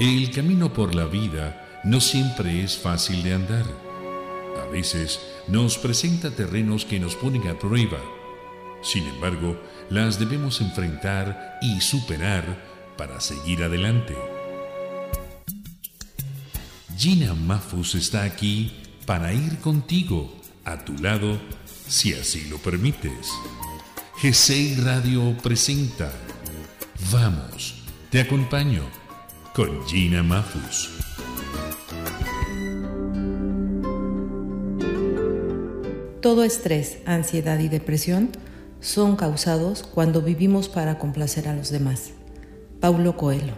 [0.00, 3.66] El camino por la vida no siempre es fácil de andar.
[4.62, 7.98] A veces nos presenta terrenos que nos ponen a prueba.
[8.82, 9.60] Sin embargo,
[9.90, 14.16] las debemos enfrentar y superar para seguir adelante.
[16.96, 18.72] Gina Mafus está aquí
[19.04, 21.38] para ir contigo, a tu lado,
[21.86, 23.28] si así lo permites.
[24.22, 26.10] g Radio presenta
[27.12, 27.74] Vamos,
[28.10, 28.99] te acompaño
[29.54, 30.90] con Gina Mafus.
[36.20, 38.30] Todo estrés, ansiedad y depresión
[38.80, 42.10] son causados cuando vivimos para complacer a los demás.
[42.80, 43.54] Paulo Coelho.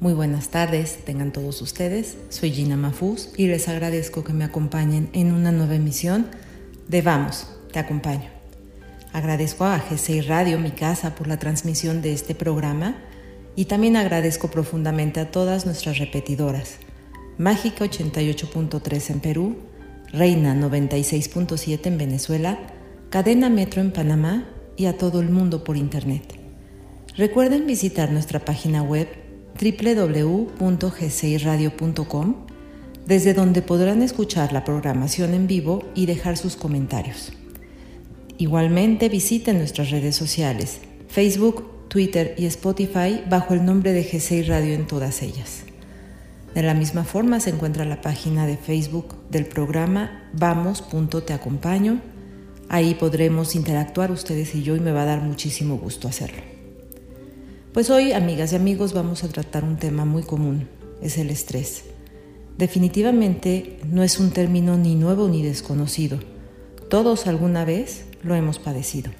[0.00, 2.16] Muy buenas tardes, tengan todos ustedes.
[2.28, 6.26] Soy Gina Mafus y les agradezco que me acompañen en una nueva emisión
[6.88, 8.28] de Vamos, te acompaño.
[9.12, 12.96] Agradezco a G6 Radio, mi casa, por la transmisión de este programa
[13.56, 16.78] y también agradezco profundamente a todas nuestras repetidoras.
[17.38, 19.56] Mágica 88.3 en Perú,
[20.12, 22.58] Reina 96.7 en Venezuela,
[23.10, 26.38] Cadena Metro en Panamá y a todo el mundo por Internet.
[27.16, 29.08] Recuerden visitar nuestra página web
[29.60, 32.34] www.g6radio.com,
[33.06, 37.32] desde donde podrán escuchar la programación en vivo y dejar sus comentarios.
[38.38, 44.74] Igualmente visiten nuestras redes sociales, Facebook, Twitter y Spotify bajo el nombre de G6 Radio
[44.74, 45.62] en todas ellas.
[46.52, 52.00] De la misma forma se encuentra la página de Facebook del programa Vamos.te acompaño.
[52.68, 56.42] Ahí podremos interactuar ustedes y yo y me va a dar muchísimo gusto hacerlo.
[57.72, 60.66] Pues hoy, amigas y amigos, vamos a tratar un tema muy común,
[61.00, 61.84] es el estrés.
[62.58, 66.18] Definitivamente no es un término ni nuevo ni desconocido.
[66.90, 69.12] Todos alguna vez lo hemos padecido.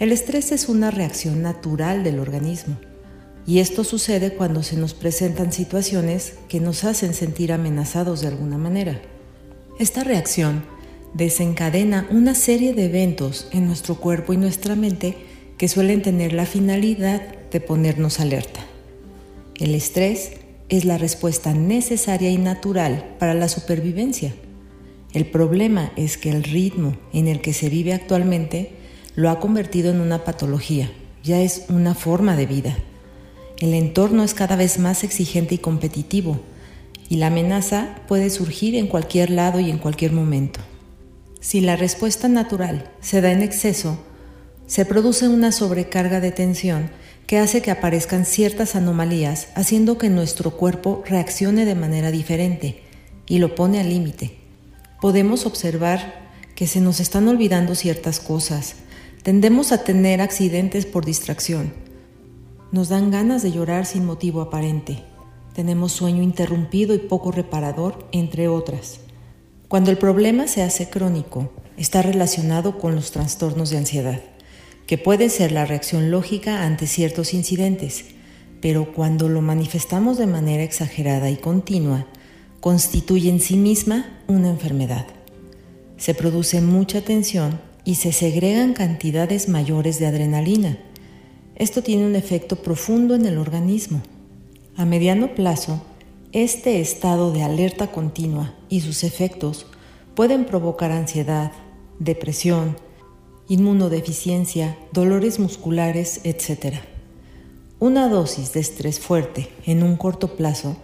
[0.00, 2.78] El estrés es una reacción natural del organismo
[3.46, 8.56] y esto sucede cuando se nos presentan situaciones que nos hacen sentir amenazados de alguna
[8.56, 9.02] manera.
[9.78, 10.64] Esta reacción
[11.12, 15.16] desencadena una serie de eventos en nuestro cuerpo y nuestra mente
[15.58, 18.64] que suelen tener la finalidad de ponernos alerta.
[19.58, 20.32] El estrés
[20.70, 24.32] es la respuesta necesaria y natural para la supervivencia
[25.12, 28.70] el problema es que el ritmo en el que se vive actualmente
[29.16, 30.90] lo ha convertido en una patología,
[31.22, 32.78] ya es una forma de vida.
[33.58, 36.40] El entorno es cada vez más exigente y competitivo
[37.08, 40.60] y la amenaza puede surgir en cualquier lado y en cualquier momento.
[41.40, 43.98] Si la respuesta natural se da en exceso,
[44.66, 46.90] se produce una sobrecarga de tensión
[47.26, 52.82] que hace que aparezcan ciertas anomalías, haciendo que nuestro cuerpo reaccione de manera diferente
[53.26, 54.40] y lo pone al límite
[55.00, 58.76] podemos observar que se nos están olvidando ciertas cosas.
[59.22, 61.74] Tendemos a tener accidentes por distracción.
[62.72, 65.04] Nos dan ganas de llorar sin motivo aparente.
[65.52, 69.00] Tenemos sueño interrumpido y poco reparador, entre otras.
[69.68, 74.22] Cuando el problema se hace crónico, está relacionado con los trastornos de ansiedad,
[74.86, 78.06] que puede ser la reacción lógica ante ciertos incidentes,
[78.62, 82.06] pero cuando lo manifestamos de manera exagerada y continua,
[82.60, 85.06] constituye en sí misma una enfermedad.
[85.98, 90.78] Se produce mucha tensión y se segregan cantidades mayores de adrenalina.
[91.56, 94.02] Esto tiene un efecto profundo en el organismo.
[94.76, 95.82] A mediano plazo,
[96.32, 99.66] este estado de alerta continua y sus efectos
[100.14, 101.52] pueden provocar ansiedad,
[101.98, 102.76] depresión,
[103.48, 106.76] inmunodeficiencia, dolores musculares, etc.
[107.78, 110.76] Una dosis de estrés fuerte en un corto plazo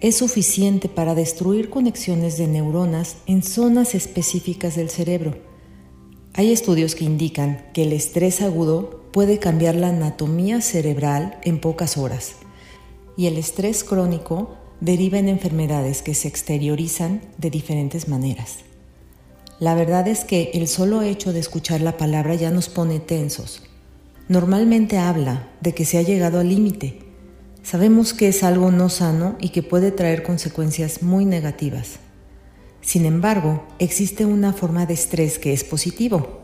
[0.00, 5.47] es suficiente para destruir conexiones de neuronas en zonas específicas del cerebro.
[6.34, 11.96] Hay estudios que indican que el estrés agudo puede cambiar la anatomía cerebral en pocas
[11.96, 12.36] horas
[13.16, 18.58] y el estrés crónico deriva en enfermedades que se exteriorizan de diferentes maneras.
[19.58, 23.62] La verdad es que el solo hecho de escuchar la palabra ya nos pone tensos.
[24.28, 27.08] Normalmente habla de que se ha llegado al límite
[27.68, 31.98] Sabemos que es algo no sano y que puede traer consecuencias muy negativas.
[32.80, 36.38] Sin embargo, existe una forma de estrés que es positivo.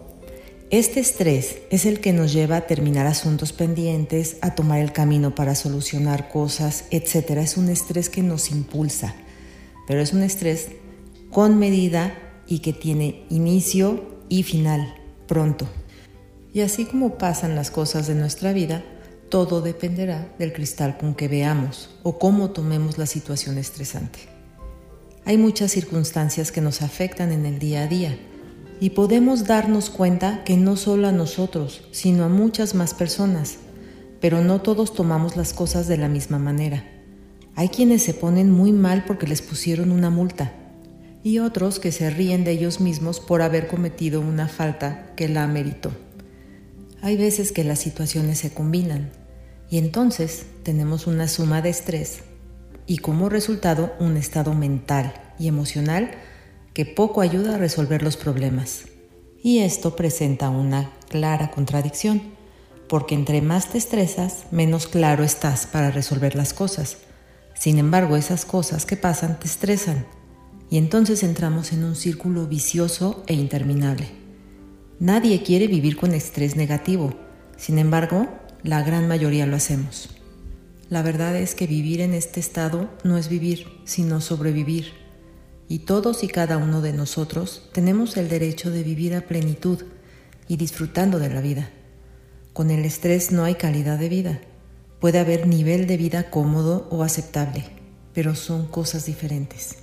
[0.71, 5.35] Este estrés es el que nos lleva a terminar asuntos pendientes, a tomar el camino
[5.35, 7.31] para solucionar cosas, etc.
[7.39, 9.15] Es un estrés que nos impulsa,
[9.87, 10.69] pero es un estrés
[11.31, 14.95] con medida y que tiene inicio y final
[15.27, 15.69] pronto.
[16.53, 18.85] Y así como pasan las cosas de nuestra vida,
[19.29, 24.34] todo dependerá del cristal con que veamos o cómo tomemos la situación estresante.
[25.27, 28.19] Hay muchas circunstancias que nos afectan en el día a día
[28.79, 33.57] y podemos darnos cuenta que no solo a nosotros, sino a muchas más personas,
[34.21, 36.85] pero no todos tomamos las cosas de la misma manera.
[37.55, 40.53] Hay quienes se ponen muy mal porque les pusieron una multa
[41.23, 45.45] y otros que se ríen de ellos mismos por haber cometido una falta que la
[45.45, 45.91] ameritó.
[47.01, 49.11] Hay veces que las situaciones se combinan
[49.71, 52.25] y entonces tenemos una suma de estrés
[52.87, 56.11] y como resultado un estado mental y emocional
[56.73, 58.87] que poco ayuda a resolver los problemas.
[59.43, 62.23] Y esto presenta una clara contradicción,
[62.89, 66.99] porque entre más te estresas, menos claro estás para resolver las cosas.
[67.55, 70.07] Sin embargo, esas cosas que pasan te estresan
[70.71, 74.09] y entonces entramos en un círculo vicioso e interminable.
[74.99, 77.15] Nadie quiere vivir con estrés negativo,
[77.57, 78.29] sin embargo,
[78.63, 80.14] la gran mayoría lo hacemos.
[80.95, 84.93] La verdad es que vivir en este estado no es vivir, sino sobrevivir.
[85.69, 89.83] Y todos y cada uno de nosotros tenemos el derecho de vivir a plenitud
[90.47, 91.69] y disfrutando de la vida.
[92.53, 94.41] Con el estrés no hay calidad de vida.
[95.01, 97.65] Puede haber nivel de vida cómodo o aceptable,
[98.13, 99.79] pero son cosas diferentes.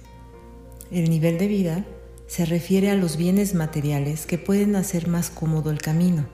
[0.91, 1.85] El nivel de vida
[2.27, 6.29] se refiere a los bienes materiales que pueden hacer más cómodo el camino.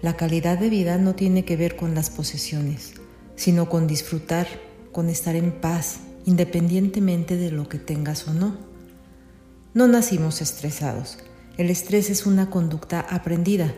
[0.00, 2.92] La calidad de vida no tiene que ver con las posesiones,
[3.36, 4.46] sino con disfrutar,
[4.92, 8.56] con estar en paz, independientemente de lo que tengas o no.
[9.74, 11.18] No nacimos estresados.
[11.56, 13.74] El estrés es una conducta aprendida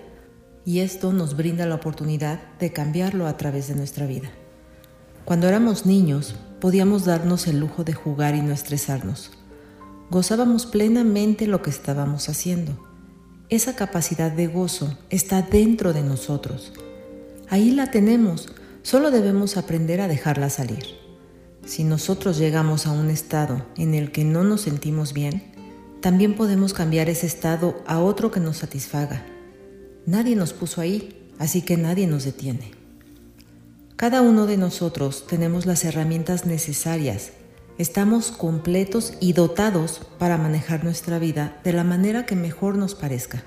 [0.64, 4.30] y esto nos brinda la oportunidad de cambiarlo a través de nuestra vida.
[5.24, 9.32] Cuando éramos niños, podíamos darnos el lujo de jugar y no estresarnos
[10.10, 12.78] gozábamos plenamente lo que estábamos haciendo.
[13.48, 16.72] Esa capacidad de gozo está dentro de nosotros.
[17.48, 18.48] Ahí la tenemos,
[18.82, 20.84] solo debemos aprender a dejarla salir.
[21.64, 25.52] Si nosotros llegamos a un estado en el que no nos sentimos bien,
[26.00, 29.24] también podemos cambiar ese estado a otro que nos satisfaga.
[30.06, 32.72] Nadie nos puso ahí, así que nadie nos detiene.
[33.96, 37.32] Cada uno de nosotros tenemos las herramientas necesarias
[37.78, 43.44] estamos completos y dotados para manejar nuestra vida de la manera que mejor nos parezca.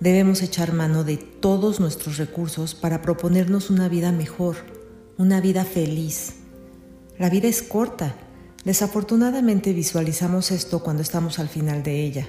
[0.00, 4.56] Debemos echar mano de todos nuestros recursos para proponernos una vida mejor,
[5.16, 6.34] una vida feliz.
[7.18, 8.14] La vida es corta.
[8.64, 12.28] Desafortunadamente visualizamos esto cuando estamos al final de ella.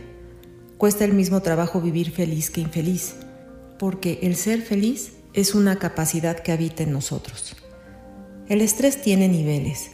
[0.77, 3.16] Cuesta el mismo trabajo vivir feliz que infeliz,
[3.77, 7.56] porque el ser feliz es una capacidad que habita en nosotros.
[8.48, 9.92] El estrés tiene niveles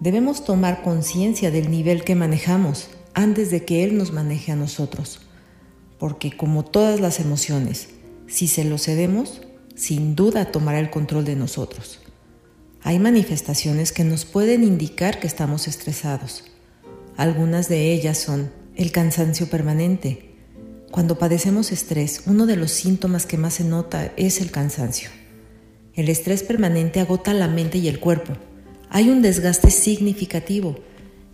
[0.00, 5.20] Debemos tomar conciencia del nivel que manejamos antes de que Él nos maneje a nosotros,
[5.98, 7.88] porque como todas las emociones,
[8.26, 9.42] si se lo cedemos,
[9.74, 12.00] sin duda tomará el control de nosotros.
[12.82, 16.44] Hay manifestaciones que nos pueden indicar que estamos estresados.
[17.16, 20.34] Algunas de ellas son el cansancio permanente.
[20.90, 25.10] Cuando padecemos estrés, uno de los síntomas que más se nota es el cansancio.
[25.94, 28.34] El estrés permanente agota la mente y el cuerpo,
[28.90, 30.76] hay un desgaste significativo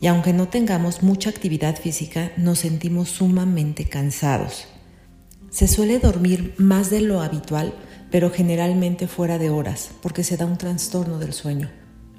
[0.03, 4.67] y aunque no tengamos mucha actividad física, nos sentimos sumamente cansados.
[5.49, 7.73] Se suele dormir más de lo habitual,
[8.11, 11.71] pero generalmente fuera de horas, porque se da un trastorno del sueño.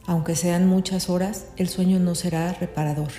[0.05, 3.11] Aunque sean muchas horas, el sueño no será reparador.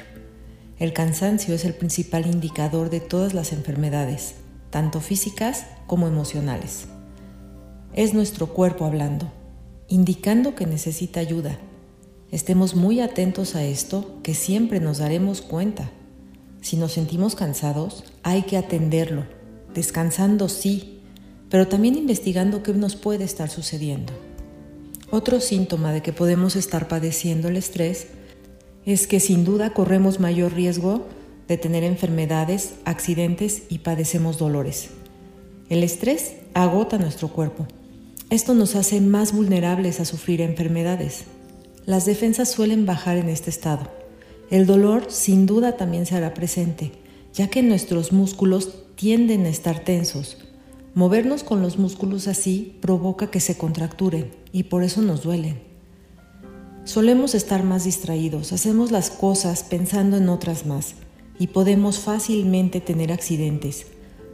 [0.78, 4.36] El cansancio es el principal indicador de todas las enfermedades,
[4.70, 6.86] tanto físicas como emocionales.
[7.92, 9.30] Es nuestro cuerpo hablando,
[9.88, 11.58] indicando que necesita ayuda
[12.34, 15.92] Estemos muy atentos a esto, que siempre nos daremos cuenta.
[16.62, 19.24] Si nos sentimos cansados, hay que atenderlo,
[19.72, 20.98] descansando sí,
[21.48, 24.12] pero también investigando qué nos puede estar sucediendo.
[25.12, 28.08] Otro síntoma de que podemos estar padeciendo el estrés
[28.84, 31.06] es que sin duda corremos mayor riesgo
[31.46, 34.88] de tener enfermedades, accidentes y padecemos dolores.
[35.68, 37.68] El estrés agota nuestro cuerpo.
[38.28, 41.26] Esto nos hace más vulnerables a sufrir enfermedades
[41.86, 43.90] las defensas suelen bajar en este estado.
[44.50, 46.92] El dolor sin duda también se hará presente,
[47.32, 50.38] ya que nuestros músculos tienden a estar tensos.
[50.94, 55.60] Movernos con los músculos así provoca que se contracturen y por eso nos duelen.
[56.84, 60.94] Solemos estar más distraídos, hacemos las cosas pensando en otras más
[61.38, 63.86] y podemos fácilmente tener accidentes.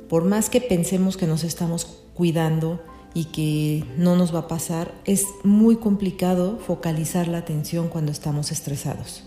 [0.09, 2.83] Por más que pensemos que nos estamos cuidando,
[3.14, 8.52] y que no nos va a pasar, es muy complicado focalizar la atención cuando estamos
[8.52, 9.25] estresados.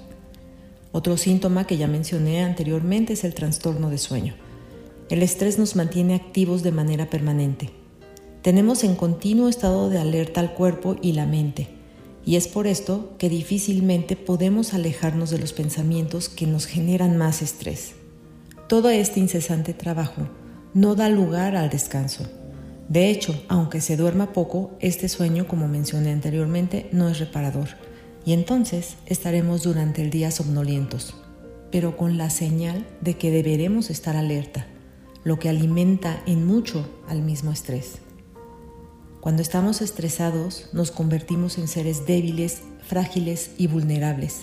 [0.92, 4.36] Otro síntoma que ya mencioné anteriormente es el trastorno de sueño.
[5.10, 7.72] El estrés nos mantiene activos de manera permanente.
[8.42, 11.70] Tenemos en continuo estado de alerta al cuerpo y la mente,
[12.26, 17.42] y es por esto que difícilmente podemos alejarnos de los pensamientos que nos generan más
[17.42, 17.94] estrés.
[18.70, 20.30] Todo este incesante trabajo
[20.74, 22.26] no da lugar al descanso
[22.90, 27.70] de hecho, aunque se duerma poco, este sueño, como mencioné anteriormente, no es reparador
[28.26, 31.16] y entonces estaremos durante el día somnolientos,
[31.72, 34.68] pero con la señal de que deberemos estar alerta,
[35.24, 38.00] lo que alimenta en mucho al mismo estrés.
[39.20, 44.42] Cuando estamos estresados nos convertimos en seres débiles, frágiles y vulnerables,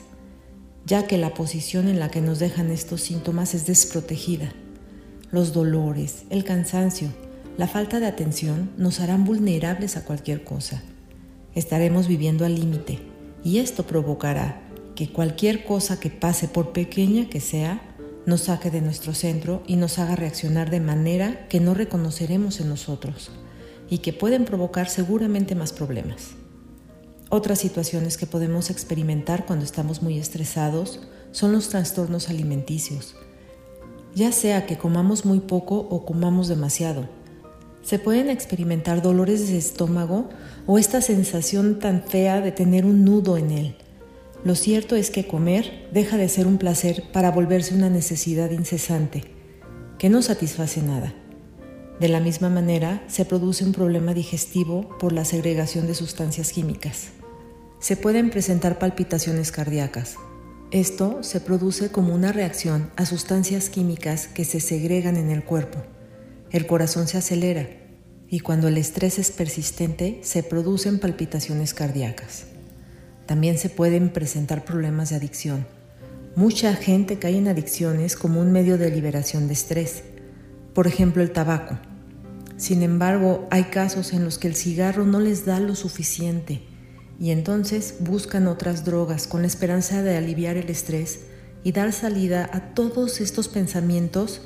[0.86, 4.52] ya que la posición en la que nos dejan estos síntomas es desprotegida.
[5.30, 7.08] Los dolores, el cansancio,
[7.60, 10.82] la falta de atención nos harán vulnerables a cualquier cosa.
[11.54, 13.00] Estaremos viviendo al límite
[13.44, 14.62] y esto provocará
[14.94, 17.82] que cualquier cosa que pase, por pequeña que sea,
[18.24, 22.70] nos saque de nuestro centro y nos haga reaccionar de manera que no reconoceremos en
[22.70, 23.30] nosotros
[23.90, 26.30] y que pueden provocar seguramente más problemas.
[27.28, 31.00] Otras situaciones que podemos experimentar cuando estamos muy estresados
[31.30, 33.16] son los trastornos alimenticios,
[34.14, 37.19] ya sea que comamos muy poco o comamos demasiado.
[37.82, 40.28] Se pueden experimentar dolores de estómago
[40.66, 43.76] o esta sensación tan fea de tener un nudo en él.
[44.44, 49.24] Lo cierto es que comer deja de ser un placer para volverse una necesidad incesante,
[49.98, 51.14] que no satisface nada.
[52.00, 57.08] De la misma manera, se produce un problema digestivo por la segregación de sustancias químicas.
[57.78, 60.16] Se pueden presentar palpitaciones cardíacas.
[60.70, 65.82] Esto se produce como una reacción a sustancias químicas que se segregan en el cuerpo.
[66.50, 67.68] El corazón se acelera
[68.28, 72.44] y cuando el estrés es persistente se producen palpitaciones cardíacas.
[73.26, 75.66] También se pueden presentar problemas de adicción.
[76.36, 80.02] Mucha gente cae en adicciones como un medio de liberación de estrés.
[80.74, 81.78] Por ejemplo, el tabaco.
[82.56, 86.62] Sin embargo, hay casos en los que el cigarro no les da lo suficiente
[87.20, 91.20] y entonces buscan otras drogas con la esperanza de aliviar el estrés
[91.62, 94.40] y dar salida a todos estos pensamientos,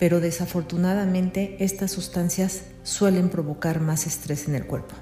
[0.00, 4.94] pero desafortunadamente estas sustancias suelen provocar más estrés en el cuerpo.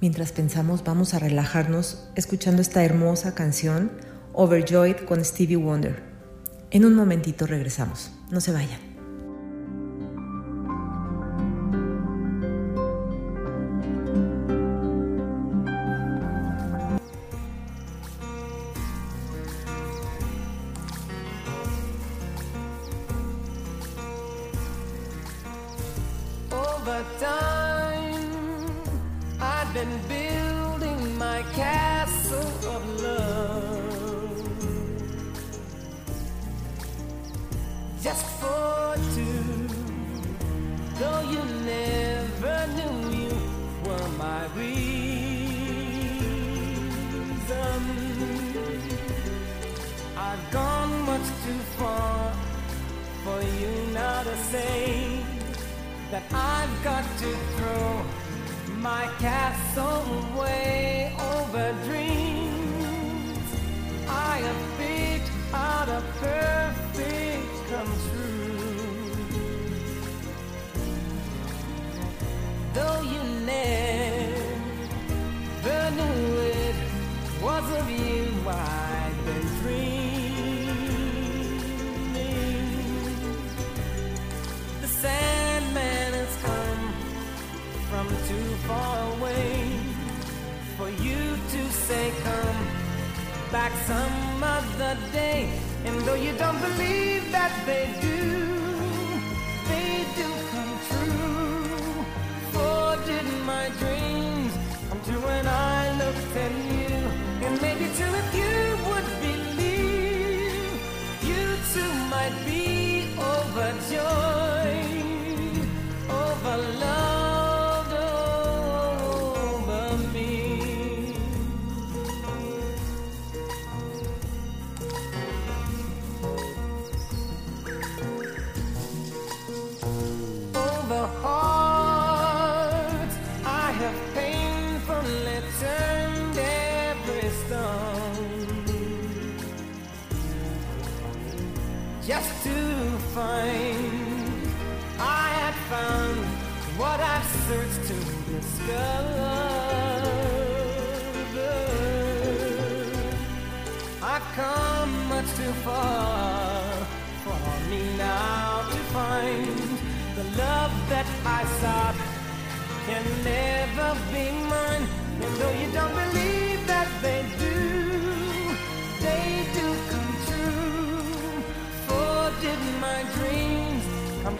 [0.00, 3.90] Mientras pensamos, vamos a relajarnos escuchando esta hermosa canción
[4.32, 6.02] Overjoyed con Stevie Wonder.
[6.70, 8.89] En un momentito regresamos, no se vayan.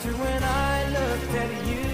[0.02, 1.84] to when I looked at you,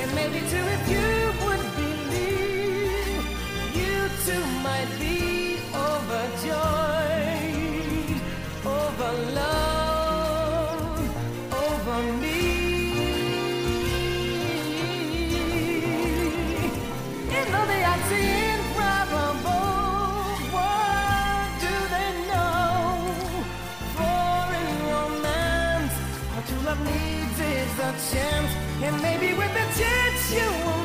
[0.00, 1.08] and maybe too if you
[1.44, 3.24] would believe,
[3.74, 5.27] you too might be.
[30.30, 30.77] 见我。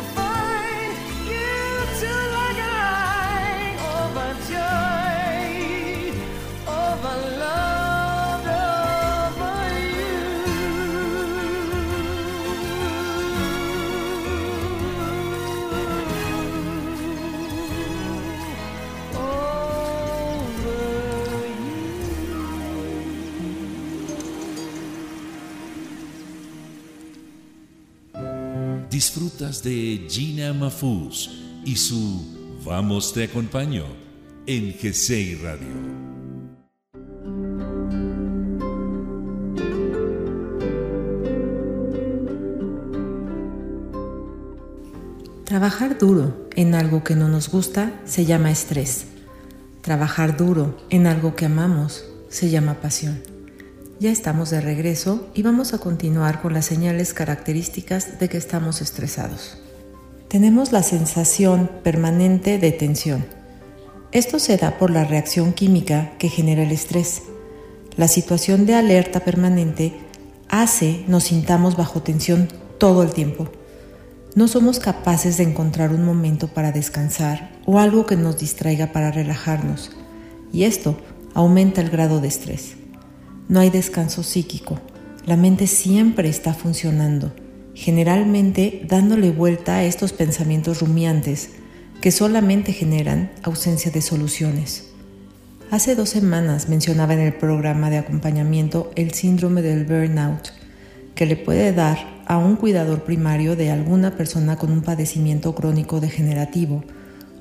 [28.93, 31.27] Disfrutas de Gina Mafuz
[31.65, 33.85] y su Vamos te acompaño
[34.45, 35.67] en GCI Radio.
[45.43, 49.07] Trabajar duro en algo que no nos gusta se llama estrés.
[49.81, 53.32] Trabajar duro en algo que amamos se llama pasión.
[54.03, 58.81] Ya estamos de regreso y vamos a continuar con las señales características de que estamos
[58.81, 59.59] estresados.
[60.27, 63.25] Tenemos la sensación permanente de tensión.
[64.11, 67.21] Esto se da por la reacción química que genera el estrés.
[67.95, 69.93] La situación de alerta permanente
[70.49, 73.47] hace nos sintamos bajo tensión todo el tiempo
[74.35, 79.11] no somos capaces de encontrar un momento para descansar o algo que nos distraiga para
[79.11, 79.91] relajarnos,
[80.51, 80.97] y esto
[81.35, 82.82] aumenta el grado de estrés.
[83.49, 84.79] No hay descanso psíquico,
[85.25, 87.33] la mente siempre está funcionando,
[87.73, 91.49] generalmente dándole vuelta a estos pensamientos rumiantes
[92.01, 94.89] que solamente generan ausencia de soluciones.
[95.71, 100.49] Hace dos semanas mencionaba en el programa de acompañamiento el síndrome del burnout,
[101.15, 105.99] que le puede dar a un cuidador primario de alguna persona con un padecimiento crónico
[105.99, 106.83] degenerativo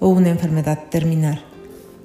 [0.00, 1.44] o una enfermedad terminal.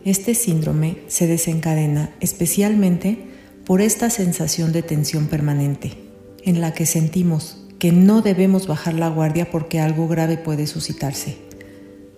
[0.06, 3.37] Este síndrome se desencadena especialmente
[3.68, 5.92] por esta sensación de tensión permanente,
[6.44, 11.38] en la que sentimos que no debemos bajar la guardia porque algo grave puede suscitarse,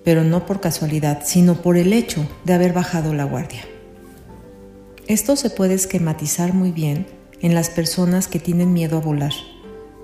[0.05, 3.63] pero no por casualidad, sino por el hecho de haber bajado la guardia.
[5.07, 7.07] Esto se puede esquematizar muy bien
[7.41, 9.33] en las personas que tienen miedo a volar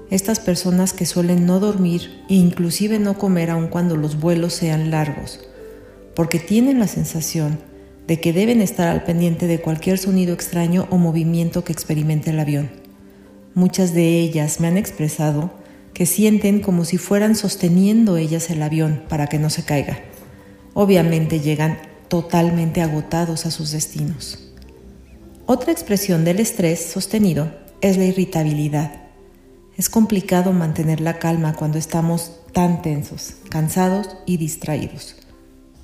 [0.09, 4.91] estas personas que suelen no dormir e inclusive no comer aun cuando los vuelos sean
[4.91, 5.39] largos,
[6.15, 7.59] porque tienen la sensación
[8.07, 12.39] de que deben estar al pendiente de cualquier sonido extraño o movimiento que experimente el
[12.39, 12.69] avión.
[13.53, 15.51] Muchas de ellas me han expresado
[15.93, 19.99] que sienten como si fueran sosteniendo ellas el avión para que no se caiga.
[20.73, 21.77] Obviamente llegan
[22.09, 24.51] totalmente agotados a sus destinos.
[25.45, 29.03] Otra expresión del estrés sostenido es la irritabilidad.
[29.77, 35.15] Es complicado mantener la calma cuando estamos tan tensos, cansados y distraídos.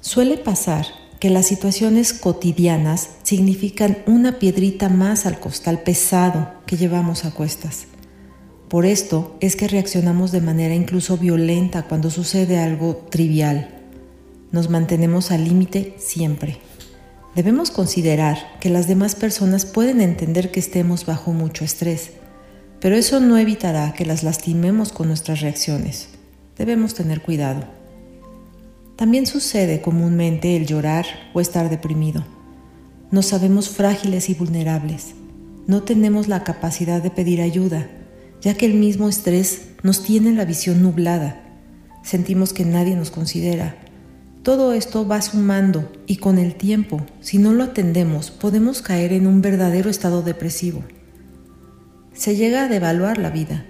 [0.02, 0.86] Suele pasar
[1.22, 7.86] que las situaciones cotidianas significan una piedrita más al costal pesado que llevamos a cuestas.
[8.68, 13.70] Por esto es que reaccionamos de manera incluso violenta cuando sucede algo trivial.
[14.52, 16.58] Nos mantenemos al límite siempre.
[17.36, 22.12] Debemos considerar que las demás personas pueden entender que estemos bajo mucho estrés
[22.82, 26.10] pero eso no evitará que las lastimemos con nuestras reacciones.
[26.58, 27.81] Debemos tener cuidado.
[29.02, 32.24] También sucede comúnmente el llorar o estar deprimido.
[33.10, 35.16] Nos sabemos frágiles y vulnerables.
[35.66, 37.90] No tenemos la capacidad de pedir ayuda,
[38.42, 41.42] ya que el mismo estrés nos tiene la visión nublada.
[42.04, 43.76] Sentimos que nadie nos considera.
[44.44, 49.26] Todo esto va sumando y con el tiempo, si no lo atendemos, podemos caer en
[49.26, 50.84] un verdadero estado depresivo
[52.14, 53.66] se llega a devaluar la vida.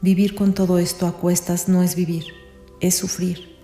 [0.00, 2.24] Vivir con todo esto a cuestas no es vivir,
[2.80, 3.59] es sufrir.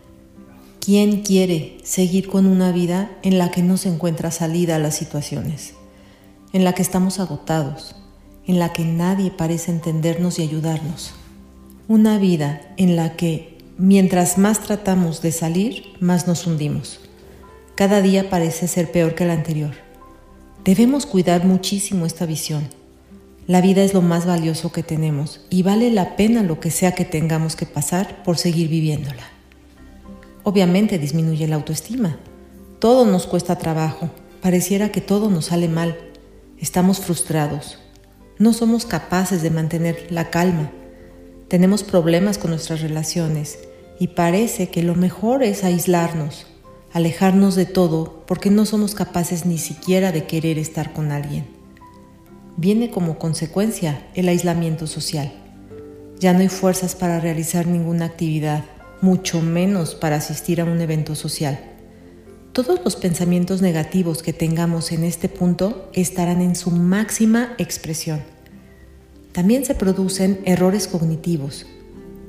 [0.86, 4.94] ¿Quién quiere seguir con una vida en la que no se encuentra salida a las
[4.94, 5.74] situaciones?
[6.52, 7.96] En la que estamos agotados,
[8.46, 11.12] en la que nadie parece entendernos y ayudarnos.
[11.88, 17.00] Una vida en la que mientras más tratamos de salir, más nos hundimos.
[17.74, 19.74] Cada día parece ser peor que el anterior.
[20.64, 22.68] Debemos cuidar muchísimo esta visión
[23.48, 26.96] la vida es lo más valioso que tenemos y vale la pena lo que sea
[26.96, 29.35] que tengamos que pasar por seguir viviéndola.
[30.46, 32.20] Obviamente disminuye la autoestima.
[32.78, 34.10] Todo nos cuesta trabajo.
[34.40, 35.98] Pareciera que todo nos sale mal.
[36.58, 37.80] Estamos frustrados.
[38.38, 40.70] No somos capaces de mantener la calma.
[41.48, 43.58] Tenemos problemas con nuestras relaciones
[43.98, 46.46] y parece que lo mejor es aislarnos,
[46.92, 51.56] alejarnos de todo porque no somos capaces ni siquiera de querer estar con alguien
[52.56, 55.32] viene como consecuencia el aislamiento social.
[56.18, 58.64] Ya no hay fuerzas para realizar ninguna actividad,
[59.00, 61.58] mucho menos para asistir a un evento social.
[62.52, 68.22] Todos los pensamientos negativos que tengamos en este punto estarán en su máxima expresión.
[69.32, 71.66] También se producen errores cognitivos.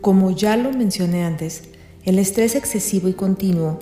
[0.02, 1.64] Como ya lo mencioné antes,
[2.04, 3.80] el estrés excesivo y continuo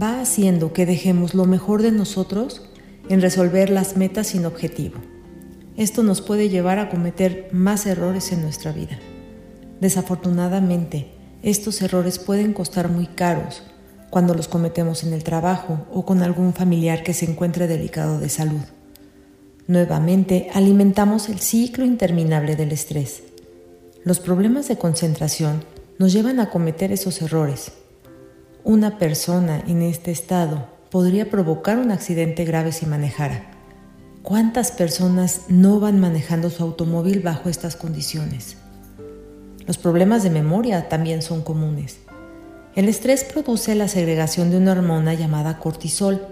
[0.00, 2.62] va haciendo que dejemos lo mejor de nosotros
[3.08, 4.96] en resolver las metas sin objetivo.
[5.76, 8.98] Esto nos puede llevar a cometer más errores en nuestra vida.
[9.80, 11.10] Desafortunadamente,
[11.44, 13.62] estos errores pueden costar muy caros
[14.08, 18.30] cuando los cometemos en el trabajo o con algún familiar que se encuentre delicado de
[18.30, 18.62] salud.
[19.66, 23.24] Nuevamente, alimentamos el ciclo interminable del estrés.
[24.04, 25.64] Los problemas de concentración
[25.98, 27.72] nos llevan a cometer esos errores.
[28.62, 33.50] Una persona en este estado podría provocar un accidente grave si manejara.
[34.22, 38.56] ¿Cuántas personas no van manejando su automóvil bajo estas condiciones?
[39.66, 41.98] Los problemas de memoria también son comunes.
[42.74, 46.26] El estrés produce la segregación de una hormona llamada cortisol,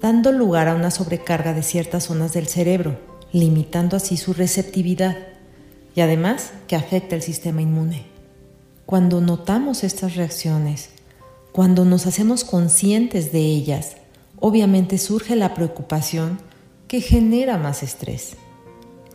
[0.00, 2.98] dando lugar a una sobrecarga de ciertas zonas del cerebro,
[3.32, 5.16] limitando así su receptividad
[5.94, 8.06] y además que afecta el sistema inmune.
[8.86, 10.90] Cuando notamos estas reacciones,
[11.52, 13.96] cuando nos hacemos conscientes de ellas,
[14.38, 16.38] obviamente surge la preocupación
[16.88, 18.36] que genera más estrés.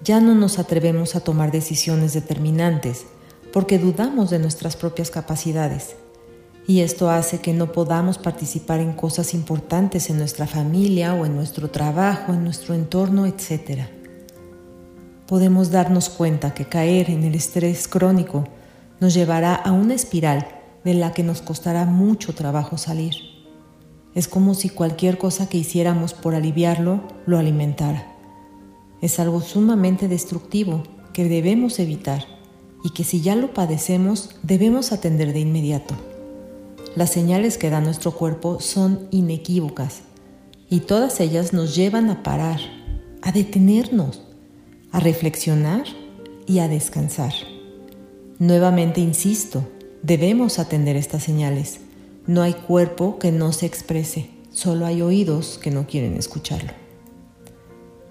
[0.04, 3.06] Ya no nos atrevemos a tomar decisiones determinantes
[3.56, 5.96] porque dudamos de nuestras propias capacidades.
[6.68, 11.38] Y esto hace que no podamos participar en cosas importantes en nuestra familia o en
[11.38, 13.84] nuestro trabajo, en nuestro entorno, etc.
[15.26, 18.44] Podemos darnos cuenta que caer en el estrés crónico
[19.00, 20.46] nos llevará a una espiral
[20.84, 23.14] de la que nos costará mucho trabajo salir.
[24.16, 28.06] Es como si cualquier cosa que hiciéramos por aliviarlo lo alimentara.
[29.02, 32.35] Es algo sumamente destructivo que debemos evitar
[32.86, 35.96] y que si ya lo padecemos debemos atender de inmediato.
[36.96, 40.02] Las señales que da nuestro cuerpo son inequívocas
[40.70, 42.60] y todas ellas nos llevan a parar,
[43.24, 44.22] a detenernos,
[44.92, 45.86] a reflexionar
[46.46, 47.34] y a descansar.
[48.38, 49.68] Nuevamente insisto,
[50.04, 51.80] debemos atender estas señales.
[52.28, 56.74] No hay cuerpo que no se exprese, solo hay oídos que no quieren escucharlo.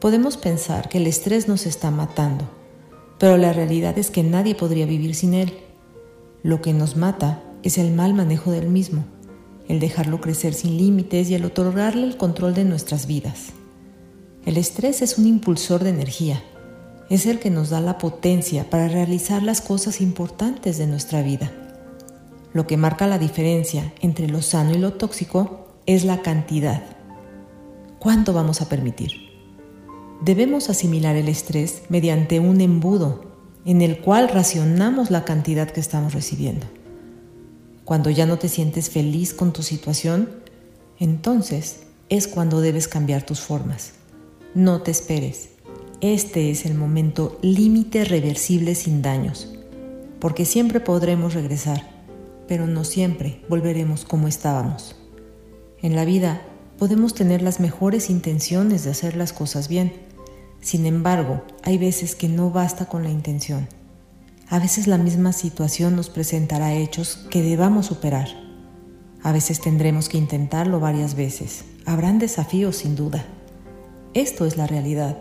[0.01, 2.51] Podemos pensar que el estrés nos está matando
[3.25, 5.55] pero la realidad es que nadie podría vivir sin él.
[6.43, 9.07] Lo que nos mata es el mal manejo del mismo,
[9.67, 13.55] el dejarlo crecer sin límites y el otorgarle el control de nuestras vidas.
[14.45, 16.43] El estrés es un impulsor de energía,
[17.09, 21.51] es el que nos da la potencia para realizar las cosas importantes de nuestra vida.
[22.53, 26.83] Lo que marca la diferencia entre lo sano y lo tóxico es la cantidad.
[27.99, 29.24] ¿Cuánto vamos a permitir?
[30.25, 33.25] Debemos asimilar el estrés mediante un embudo
[33.67, 36.67] en el cual racionamos la cantidad que estamos recibiendo.
[37.85, 40.31] Cuando ya no te sientes feliz con tu situación,
[40.99, 43.93] entonces es cuando debes cambiar tus formas.
[44.55, 45.51] No te esperes.
[46.01, 49.53] Este es el momento límite reversible sin daños,
[50.21, 51.83] porque siempre podremos regresar,
[52.49, 54.97] pero no siempre volveremos como estábamos.
[55.83, 56.41] En la vida
[56.79, 60.04] podemos tener las mejores intenciones de hacer las cosas bien,
[60.65, 63.69] sin embargo, hay veces que no basta con la intención.
[64.49, 68.29] A veces la misma situación nos presentará hechos que debamos superar.
[69.23, 71.67] A veces tendremos que intentarlo varias veces.
[71.85, 73.27] Habrán desafíos sin duda.
[74.15, 75.19] Esto es la realidad.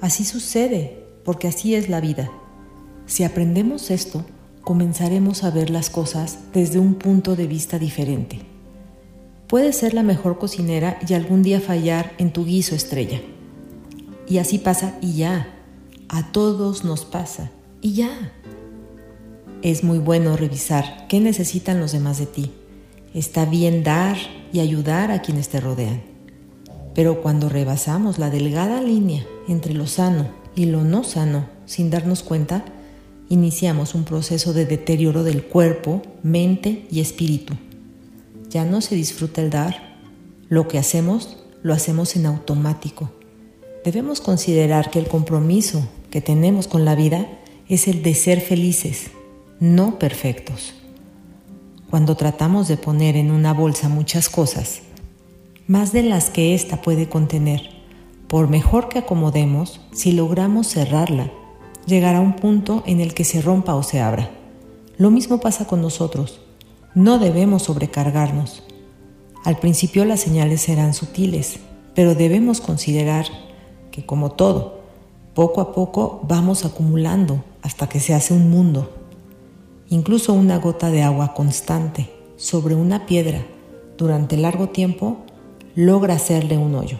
[0.00, 2.30] Así sucede, porque así es la vida.
[3.04, 4.24] Si aprendemos esto,
[4.62, 8.40] comenzaremos a ver las cosas desde un punto de vista diferente.
[9.48, 13.20] Puedes ser la mejor cocinera y algún día fallar en tu guiso estrella.
[14.28, 15.54] Y así pasa y ya.
[16.08, 18.32] A todos nos pasa y ya.
[19.62, 22.52] Es muy bueno revisar qué necesitan los demás de ti.
[23.14, 24.16] Está bien dar
[24.52, 26.02] y ayudar a quienes te rodean.
[26.94, 32.22] Pero cuando rebasamos la delgada línea entre lo sano y lo no sano sin darnos
[32.22, 32.64] cuenta,
[33.28, 37.54] iniciamos un proceso de deterioro del cuerpo, mente y espíritu.
[38.50, 39.98] Ya no se disfruta el dar.
[40.48, 43.12] Lo que hacemos, lo hacemos en automático
[43.84, 47.26] debemos considerar que el compromiso que tenemos con la vida
[47.68, 49.10] es el de ser felices,
[49.60, 50.74] no perfectos.
[51.90, 54.80] Cuando tratamos de poner en una bolsa muchas cosas,
[55.66, 57.70] más de las que ésta puede contener,
[58.26, 61.30] por mejor que acomodemos, si logramos cerrarla,
[61.86, 64.30] llegará un punto en el que se rompa o se abra.
[64.98, 66.40] Lo mismo pasa con nosotros.
[66.94, 68.64] No debemos sobrecargarnos.
[69.44, 71.60] Al principio las señales serán sutiles,
[71.94, 73.26] pero debemos considerar
[74.06, 74.80] como todo,
[75.34, 78.90] poco a poco vamos acumulando hasta que se hace un mundo.
[79.90, 83.44] Incluso una gota de agua constante sobre una piedra
[83.96, 85.18] durante largo tiempo
[85.74, 86.98] logra hacerle un hoyo.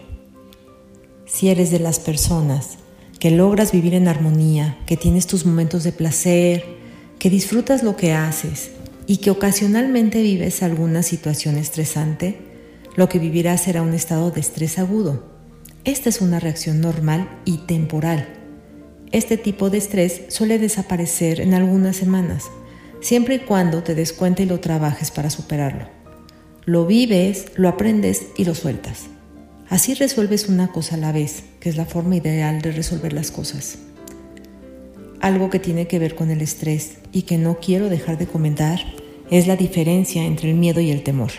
[1.27, 2.79] Si eres de las personas
[3.19, 6.65] que logras vivir en armonía, que tienes tus momentos de placer,
[7.19, 8.71] que disfrutas lo que haces
[9.07, 12.39] y que ocasionalmente vives alguna situación estresante,
[12.97, 15.38] lo que vivirás será un estado de estrés agudo
[15.85, 18.29] esta es una reacción normal y temporal.
[19.11, 22.45] Este tipo de estrés suele desaparecer en algunas semanas,
[23.01, 25.89] siempre y cuando te des cuenta y lo trabajes para superarlo.
[26.65, 29.07] Lo vives, lo aprendes y lo sueltas.
[29.71, 33.31] Así resuelves una cosa a la vez, que es la forma ideal de resolver las
[33.31, 33.79] cosas.
[35.21, 38.81] Algo que tiene que ver con el estrés y que no quiero dejar de comentar
[39.31, 41.33] es la diferencia entre el miedo y el temor.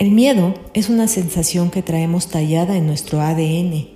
[0.00, 3.86] El miedo es una sensación que traemos tallada en nuestro ADN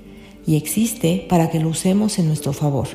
[0.47, 2.89] y existe para que lo usemos en nuestro favor.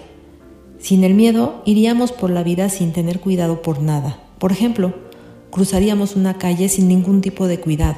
[0.78, 4.22] Sin el miedo iríamos por la vida sin tener cuidado por nada.
[4.38, 4.94] Por ejemplo,
[5.50, 7.98] cruzaríamos una calle sin ningún tipo de cuidado.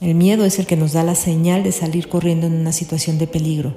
[0.00, 3.18] El miedo es el que nos da la señal de salir corriendo en una situación
[3.18, 3.74] de peligro,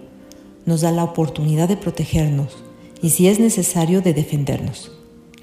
[0.68, 2.64] nos da la oportunidad de protegernos
[3.02, 4.92] y si es necesario de defendernos.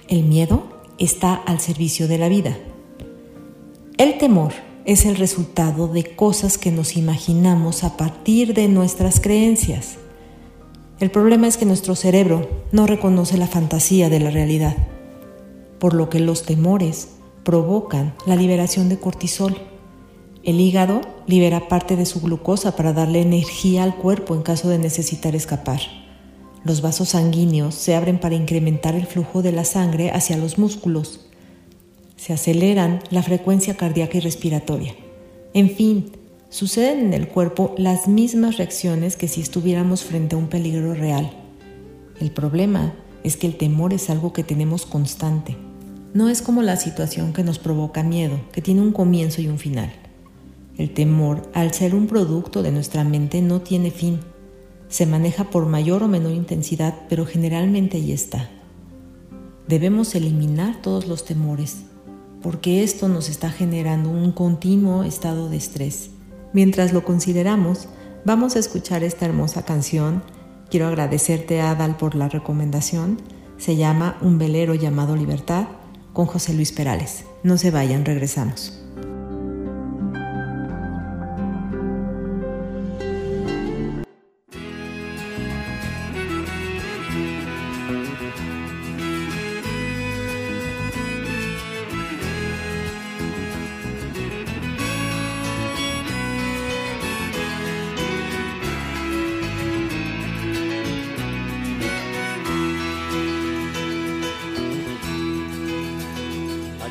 [0.07, 2.57] El miedo está al servicio de la vida.
[3.99, 4.53] El temor
[4.85, 9.97] es el resultado de cosas que nos imaginamos a partir de nuestras creencias.
[11.01, 14.77] El problema es que nuestro cerebro no reconoce la fantasía de la realidad,
[15.79, 17.09] por lo que los temores
[17.45, 19.57] provocan la liberación de cortisol.
[20.43, 24.79] El hígado libera parte de su glucosa para darle energía al cuerpo en caso de
[24.79, 25.81] necesitar escapar.
[26.63, 31.27] Los vasos sanguíneos se abren para incrementar el flujo de la sangre hacia los músculos.
[32.17, 34.95] Se aceleran la frecuencia cardíaca y respiratoria.
[35.53, 36.13] En fin,
[36.49, 41.31] suceden en el cuerpo las mismas reacciones que si estuviéramos frente a un peligro real.
[42.21, 45.57] El problema es que el temor es algo que tenemos constante
[46.15, 49.59] no es como la situación que nos provoca miedo, que tiene un comienzo y un
[49.59, 49.93] final.
[50.79, 54.21] El temor, al ser un producto de nuestra mente, no tiene fin.
[54.89, 58.49] Se maneja por mayor o menor intensidad, pero generalmente ahí está.
[59.67, 61.83] Debemos eliminar todos los temores,
[62.45, 66.11] porque esto nos está generando un continuo estado de estrés.
[66.53, 67.89] Mientras lo consideramos,
[68.27, 70.23] vamos a escuchar esta hermosa canción.
[70.69, 73.17] Quiero agradecerte, Adal, por la recomendación.
[73.57, 75.69] Se llama Un velero llamado Libertad
[76.13, 77.25] con José Luis Perales.
[77.45, 78.84] No se vayan, regresamos.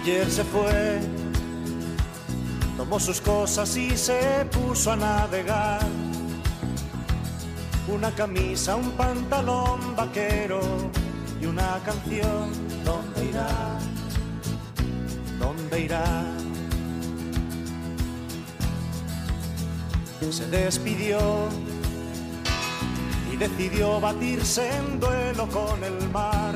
[0.03, 0.99] Se fue,
[2.75, 5.81] tomó sus cosas y se puso a navegar.
[7.87, 10.59] Una camisa, un pantalón vaquero
[11.41, 12.51] y una canción.
[12.83, 13.47] ¿Dónde irá?
[15.39, 16.25] ¿Dónde irá?
[20.29, 21.19] Se despidió
[23.31, 26.55] y decidió batirse en duelo con el mar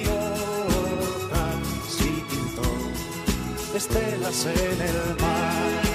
[3.75, 5.91] estelas en el mar.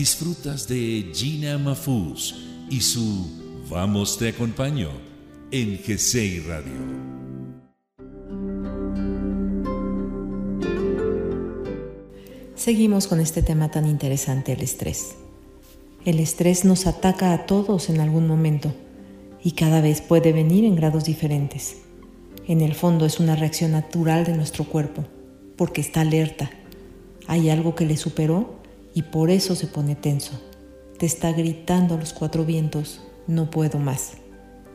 [0.00, 2.34] disfrutas de Gina Mafuz
[2.70, 4.88] y su Vamos te acompaño
[5.50, 6.72] en GCI Radio.
[12.54, 15.14] Seguimos con este tema tan interesante, el estrés.
[16.04, 18.72] El estrés nos ataca a todos en algún momento
[19.44, 21.76] y cada vez puede venir en grados diferentes.
[22.46, 25.04] En el fondo es una reacción natural de nuestro cuerpo,
[25.56, 26.50] porque está alerta.
[27.26, 28.54] Hay algo que le superó
[28.94, 30.40] y por eso se pone tenso.
[30.98, 34.14] Te está gritando a los cuatro vientos, no puedo más.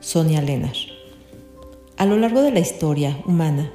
[0.01, 0.75] Sonia Lenar.
[1.97, 3.71] A lo largo de la historia humana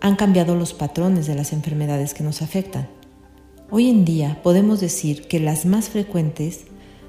[0.00, 2.88] han cambiado los patrones de las enfermedades que nos afectan.
[3.70, 6.64] Hoy en día podemos decir que las más frecuentes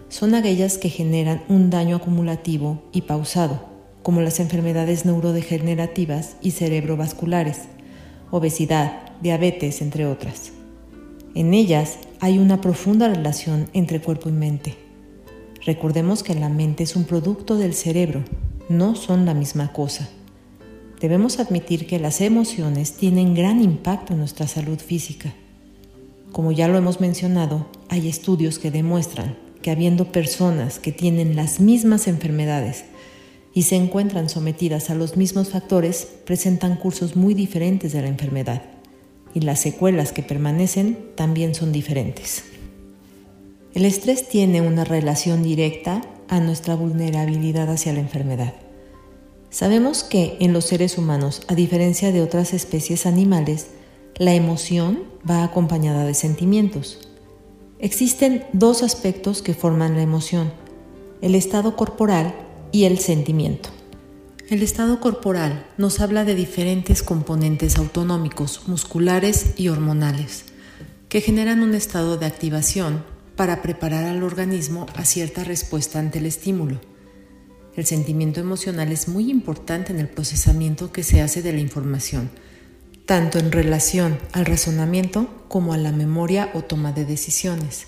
[0.09, 3.65] son aquellas que generan un daño acumulativo y pausado,
[4.03, 7.61] como las enfermedades neurodegenerativas y cerebrovasculares,
[8.31, 10.51] obesidad, diabetes, entre otras.
[11.33, 14.75] En ellas hay una profunda relación entre cuerpo y mente.
[15.65, 18.23] Recordemos que la mente es un producto del cerebro,
[18.69, 20.07] no son la misma cosa.
[21.01, 25.33] Debemos admitir que las emociones tienen gran impacto en nuestra salud física.
[26.31, 31.59] Como ya lo hemos mencionado, hay estudios que demuestran que habiendo personas que tienen las
[31.59, 32.85] mismas enfermedades
[33.51, 38.61] y se encuentran sometidas a los mismos factores, presentan cursos muy diferentes de la enfermedad
[39.33, 42.43] y las secuelas que permanecen también son diferentes.
[43.73, 48.53] El estrés tiene una relación directa a nuestra vulnerabilidad hacia la enfermedad.
[49.49, 53.69] Sabemos que en los seres humanos, a diferencia de otras especies animales,
[54.19, 57.04] la emoción va acompañada de sentimientos.
[57.79, 60.53] Existen dos aspectos que forman la emoción,
[61.21, 62.33] el estado corporal
[62.71, 63.69] y el sentimiento.
[64.49, 70.45] El estado corporal nos habla de diferentes componentes autonómicos, musculares y hormonales,
[71.09, 73.03] que generan un estado de activación
[73.35, 76.79] para preparar al organismo a cierta respuesta ante el estímulo.
[77.75, 82.29] El sentimiento emocional es muy importante en el procesamiento que se hace de la información,
[83.05, 87.87] tanto en relación al razonamiento como a la memoria o toma de decisiones.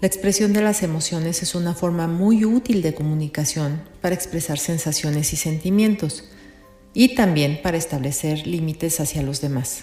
[0.00, 5.32] La expresión de las emociones es una forma muy útil de comunicación para expresar sensaciones
[5.32, 6.24] y sentimientos
[6.94, 9.80] y también para establecer límites hacia los demás.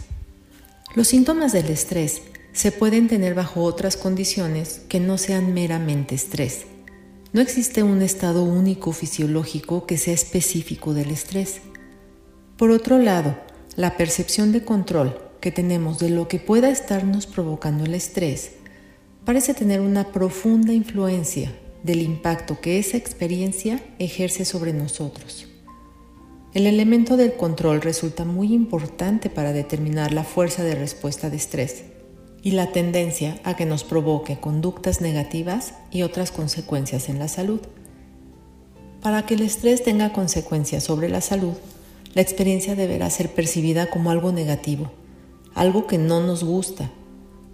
[0.95, 2.21] Los síntomas del estrés
[2.53, 6.65] se pueden tener bajo otras condiciones que no sean meramente estrés.
[7.33, 11.61] No existe un estado único fisiológico que sea específico del estrés.
[12.57, 13.37] Por otro lado,
[13.77, 18.53] la percepción de control que tenemos de lo que pueda estarnos provocando el estrés
[19.23, 25.47] parece tener una profunda influencia del impacto que esa experiencia ejerce sobre nosotros.
[26.55, 31.83] El elemento del control resulta muy importante para determinar la fuerza de respuesta de estrés
[32.41, 37.61] y la tendencia a que nos provoque conductas negativas y otras consecuencias en la salud.
[39.03, 41.53] Para que el estrés tenga consecuencias sobre la salud,
[42.13, 44.91] la experiencia deberá ser percibida como algo negativo,
[45.53, 46.91] algo que no nos gusta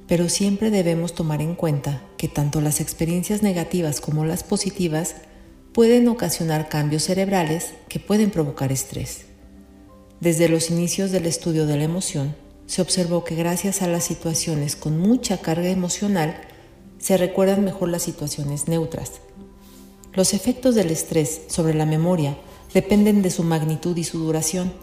[0.08, 5.16] pero siempre debemos tomar en cuenta que tanto las experiencias negativas como las positivas
[5.72, 9.26] pueden ocasionar cambios cerebrales que pueden provocar estrés.
[10.20, 12.36] Desde los inicios del estudio de la emoción,
[12.66, 16.36] se observó que gracias a las situaciones con mucha carga emocional,
[16.98, 19.14] se recuerdan mejor las situaciones neutras.
[20.14, 22.38] Los efectos del estrés sobre la memoria
[22.74, 24.74] dependen de su magnitud y su duración.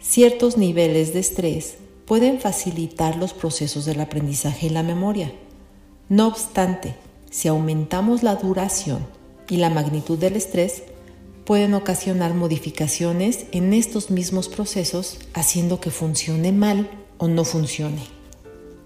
[0.00, 5.32] Ciertos niveles de estrés pueden facilitar los procesos del aprendizaje y la memoria.
[6.08, 6.94] No obstante,
[7.30, 9.06] si aumentamos la duración
[9.48, 10.84] y la magnitud del estrés,
[11.44, 18.02] pueden ocasionar modificaciones en estos mismos procesos, haciendo que funcione mal o no funcione.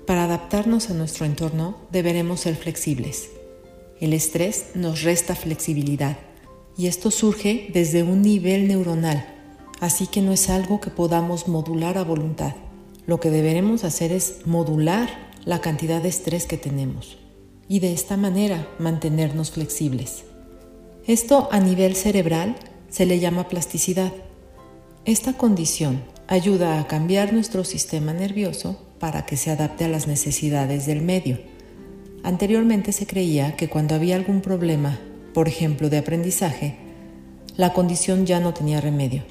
[0.07, 3.29] Para adaptarnos a nuestro entorno deberemos ser flexibles.
[4.01, 6.17] El estrés nos resta flexibilidad
[6.81, 9.23] y esto surge desde un nivel neuronal,
[9.81, 12.55] así que no es algo que podamos modular a voluntad.
[13.07, 15.11] Lo que deberemos hacer es modular
[15.45, 17.19] la cantidad de estrés que tenemos
[17.69, 20.25] y de esta manera mantenernos flexibles.
[21.07, 22.57] Esto a nivel cerebral
[22.89, 24.15] se le llama plasticidad.
[25.05, 30.87] Esta condición ayuda a cambiar nuestro sistema nervioso para que se adapte a las necesidades
[30.87, 31.41] del medio.
[32.23, 34.99] Anteriormente se creía que cuando había algún problema,
[35.33, 36.77] por ejemplo de aprendizaje,
[37.57, 39.23] la condición ya no tenía remedio,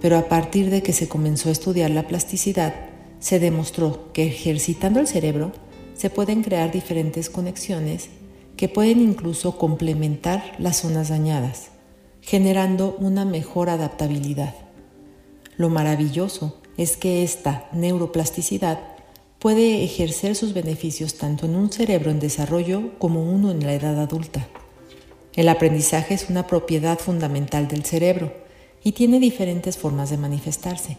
[0.00, 2.74] pero a partir de que se comenzó a estudiar la plasticidad,
[3.20, 5.52] se demostró que ejercitando el cerebro
[5.94, 8.08] se pueden crear diferentes conexiones
[8.56, 11.68] que pueden incluso complementar las zonas dañadas,
[12.20, 14.54] generando una mejor adaptabilidad.
[15.56, 18.78] Lo maravilloso es que esta neuroplasticidad
[19.38, 24.00] puede ejercer sus beneficios tanto en un cerebro en desarrollo como uno en la edad
[24.00, 24.48] adulta.
[25.38, 28.32] El aprendizaje es una propiedad fundamental del cerebro
[28.82, 30.96] y tiene diferentes formas de manifestarse.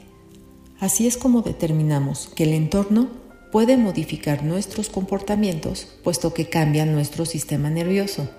[0.79, 3.09] Así es como determinamos que el entorno
[3.51, 8.29] puede modificar nuestros comportamientos puesto que cambia nuestro sistema nervioso.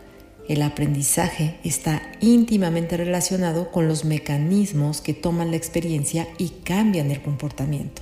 [0.48, 7.20] El aprendizaje está íntimamente relacionado con los mecanismos que toman la experiencia y cambian el
[7.20, 8.00] comportamiento.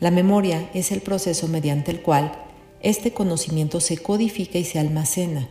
[0.00, 2.32] La memoria es el proceso mediante el cual
[2.82, 5.48] este conocimiento se codifica y se almacena,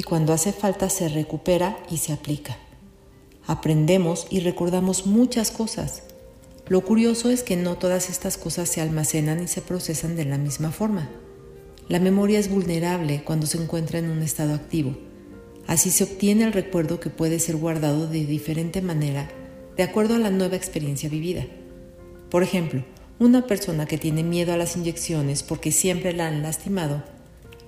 [0.00, 2.56] y cuando hace falta se recupera y se aplica.
[3.46, 6.04] Aprendemos y recordamos muchas cosas.
[6.68, 10.38] Lo curioso es que no todas estas cosas se almacenan y se procesan de la
[10.38, 11.10] misma forma.
[11.90, 14.96] La memoria es vulnerable cuando se encuentra en un estado activo.
[15.66, 19.28] Así se obtiene el recuerdo que puede ser guardado de diferente manera
[19.76, 21.44] de acuerdo a la nueva experiencia vivida.
[22.30, 22.86] Por ejemplo,
[23.18, 27.04] una persona que tiene miedo a las inyecciones porque siempre la han lastimado,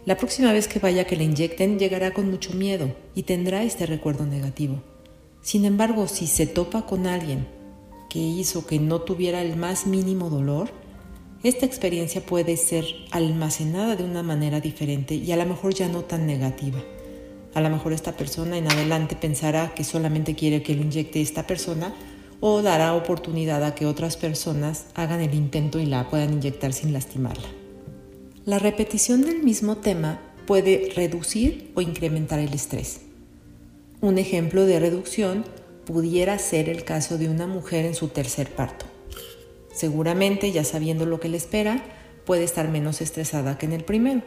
[0.05, 3.87] la próxima vez que vaya que le inyecten llegará con mucho miedo y tendrá este
[3.87, 4.83] recuerdo negativo.
[5.43, 7.47] Sin embargo, si se topa con alguien
[8.11, 10.71] que hizo que no tuviera el más mínimo dolor,
[11.45, 16.03] esta experiencia puede ser almacenada de una manera diferente y a lo mejor ya no
[16.03, 16.81] tan negativa.
[17.55, 21.47] A lo mejor esta persona en adelante pensará que solamente quiere que lo inyecte esta
[21.47, 21.95] persona
[22.41, 26.93] o dará oportunidad a que otras personas hagan el intento y la puedan inyectar sin
[26.93, 27.62] lastimarla.
[28.45, 33.03] La repetición del mismo tema puede reducir o incrementar el estrés.
[34.01, 35.45] Un ejemplo de reducción
[35.85, 38.85] pudiera ser el caso de una mujer en su tercer parto.
[39.73, 41.85] Seguramente, ya sabiendo lo que le espera,
[42.27, 44.23] puede estar menos estresada que en el primero.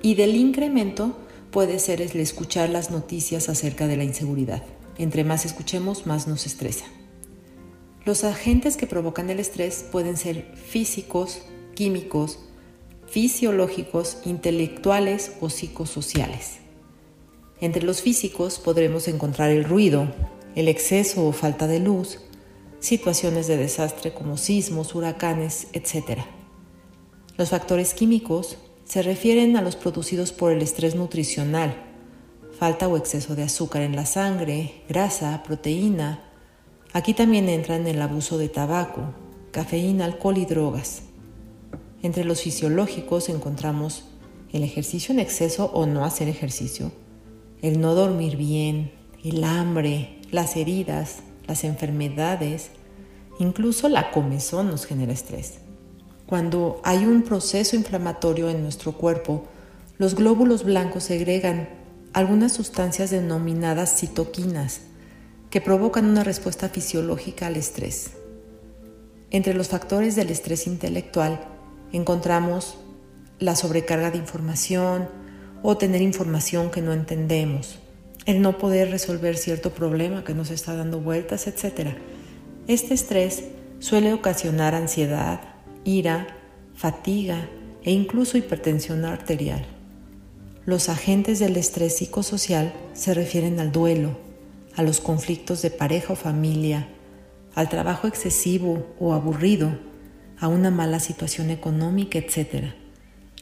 [0.00, 1.18] Y del incremento
[1.50, 4.62] puede ser el escuchar las noticias acerca de la inseguridad.
[4.96, 6.84] Entre más escuchemos, más nos estresa.
[8.04, 11.42] Los agentes que provocan el estrés pueden ser físicos,
[11.74, 12.38] químicos,
[13.10, 16.60] fisiológicos, intelectuales o psicosociales.
[17.60, 20.08] Entre los físicos podremos encontrar el ruido,
[20.54, 22.20] el exceso o falta de luz,
[22.78, 26.20] situaciones de desastre como sismos, huracanes, etc.
[27.36, 31.74] Los factores químicos se refieren a los producidos por el estrés nutricional,
[32.58, 36.30] falta o exceso de azúcar en la sangre, grasa, proteína,
[36.92, 39.14] Aquí también entran el abuso de tabaco,
[39.52, 41.02] cafeína, alcohol y drogas.
[42.02, 44.04] Entre los fisiológicos encontramos
[44.52, 46.92] el ejercicio en exceso o no hacer ejercicio,
[47.62, 48.92] el no dormir bien,
[49.22, 52.70] el hambre, las heridas, las enfermedades,
[53.38, 55.58] incluso la comezón nos genera estrés.
[56.26, 59.44] Cuando hay un proceso inflamatorio en nuestro cuerpo,
[59.98, 61.68] los glóbulos blancos segregan
[62.12, 64.80] algunas sustancias denominadas citoquinas
[65.50, 68.12] que provocan una respuesta fisiológica al estrés.
[69.30, 71.49] Entre los factores del estrés intelectual
[71.92, 72.78] encontramos
[73.38, 75.08] la sobrecarga de información
[75.62, 77.78] o tener información que no entendemos,
[78.26, 81.96] el no poder resolver cierto problema que nos está dando vueltas, etc.
[82.66, 83.44] Este estrés
[83.78, 85.40] suele ocasionar ansiedad,
[85.84, 86.26] ira,
[86.74, 87.48] fatiga
[87.82, 89.66] e incluso hipertensión arterial.
[90.66, 94.18] Los agentes del estrés psicosocial se refieren al duelo,
[94.76, 96.88] a los conflictos de pareja o familia,
[97.54, 99.89] al trabajo excesivo o aburrido,
[100.40, 102.72] a una mala situación económica, etc.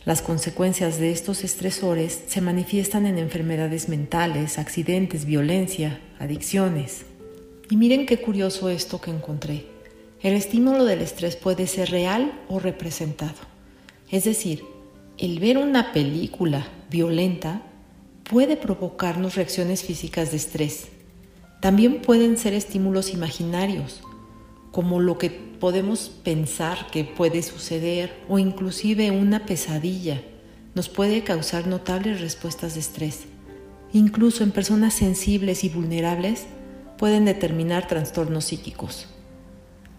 [0.05, 7.07] Las consecuencias de estos estresores se manifiestan en enfermedades mentales, accidentes, violencia, adicciones.
[7.71, 9.67] Y miren qué curioso esto que encontré.
[10.21, 13.39] El estímulo del estrés puede ser real o representado.
[14.11, 14.65] Es decir,
[15.17, 17.63] el ver una película violenta
[18.25, 20.89] puede provocarnos reacciones físicas de estrés
[21.61, 24.01] también pueden ser estímulos imaginarios,
[24.71, 30.23] como lo que podemos pensar que puede suceder o inclusive una pesadilla
[30.75, 33.25] nos puede causar notables respuestas de estrés.
[33.93, 36.47] Incluso en personas sensibles y vulnerables
[36.97, 39.09] pueden determinar trastornos psíquicos.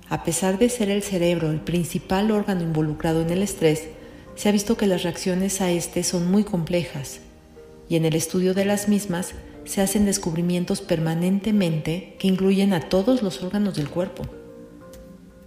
[0.07, 3.89] A pesar de ser el cerebro el principal órgano involucrado en el estrés,
[4.35, 7.19] se ha visto que las reacciones a este son muy complejas
[7.89, 9.33] y en el estudio de las mismas
[9.65, 14.38] se hacen descubrimientos permanentemente que incluyen a todos los órganos del cuerpo.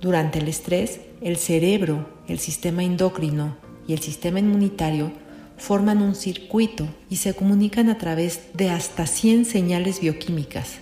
[0.02, 5.12] Durante el estrés, el cerebro, el sistema endocrino y el sistema inmunitario
[5.56, 10.78] forman un circuito y se comunican a través de hasta 100 señales bioquímicas.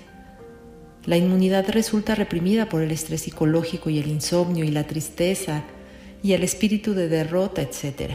[1.05, 5.65] La inmunidad resulta reprimida por el estrés psicológico y el insomnio y la tristeza
[6.23, 8.13] y el espíritu de derrota, etc.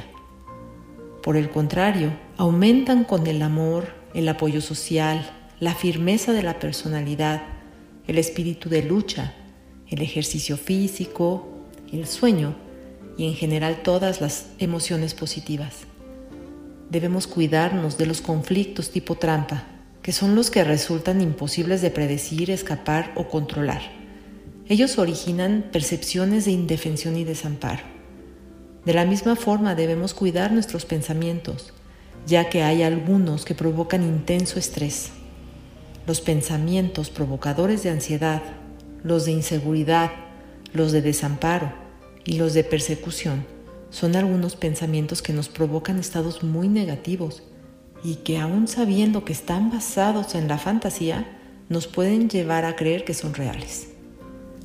[1.22, 5.30] Por el contrario, aumentan con el amor, el apoyo social,
[5.60, 7.43] la firmeza de la personalidad,
[8.08, 9.36] el espíritu de lucha,
[9.89, 11.47] el ejercicio físico,
[11.91, 12.55] el sueño
[13.17, 15.86] y en general todas las emociones positivas.
[16.89, 19.65] Debemos cuidarnos de los conflictos tipo trampa,
[20.01, 23.81] que son los que resultan imposibles de predecir, escapar o controlar.
[24.67, 27.83] Ellos originan percepciones de indefensión y desamparo.
[28.86, 31.73] De la misma forma debemos cuidar nuestros pensamientos,
[32.27, 35.09] ya que hay algunos que provocan intenso estrés.
[36.05, 38.43] Los pensamientos provocadores de ansiedad,
[39.06, 40.12] los de inseguridad,
[40.74, 41.72] los de desamparo
[42.26, 43.45] y los de persecución
[43.91, 47.43] son algunos pensamientos que nos provocan estados muy negativos
[48.03, 51.39] y que aún sabiendo que están basados en la fantasía,
[51.70, 53.89] nos pueden llevar a creer que son reales.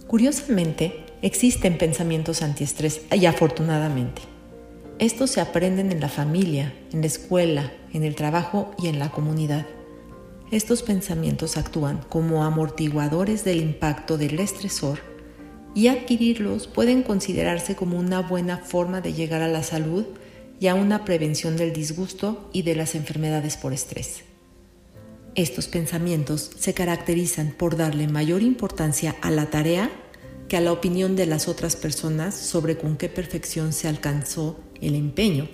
[0.06, 4.22] Curiosamente, existen pensamientos antiestrés y afortunadamente.
[4.98, 9.10] Estos se aprenden en la familia, en la escuela, en el trabajo y en la
[9.10, 9.66] comunidad.
[10.50, 14.98] Estos pensamientos actúan como amortiguadores del impacto del estresor
[15.76, 20.06] y adquirirlos pueden considerarse como una buena forma de llegar a la salud
[20.58, 24.24] y a una prevención del disgusto y de las enfermedades por estrés.
[25.36, 29.88] Estos pensamientos se caracterizan por darle mayor importancia a la tarea
[30.48, 34.96] que a la opinión de las otras personas sobre con qué perfección se alcanzó el
[34.96, 35.48] empeño,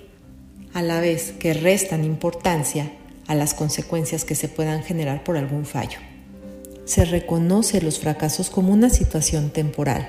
[0.73, 2.91] a la vez que restan importancia
[3.27, 5.99] a las consecuencias que se puedan generar por algún fallo
[6.87, 10.09] se reconoce los fracasos como una situación temporal.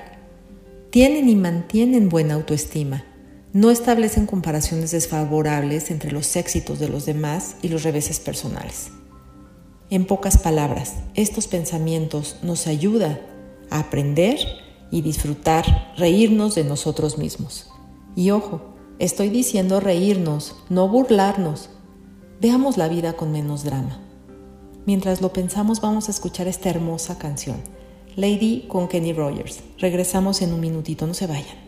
[0.90, 3.04] Tienen y mantienen buena autoestima.
[3.52, 8.90] No establecen comparaciones desfavorables entre los éxitos de los demás y los reveses personales.
[9.90, 13.20] En pocas palabras, estos pensamientos nos ayudan
[13.70, 14.38] a aprender
[14.90, 17.70] y disfrutar, reírnos de nosotros mismos.
[18.14, 21.70] Y ojo, estoy diciendo reírnos, no burlarnos.
[22.40, 23.98] Veamos la vida con menos drama.
[24.86, 27.56] Mientras lo pensamos vamos a escuchar esta hermosa canción,
[28.14, 29.60] Lady con Kenny Rogers.
[29.78, 31.67] Regresamos en un minutito, no se vayan.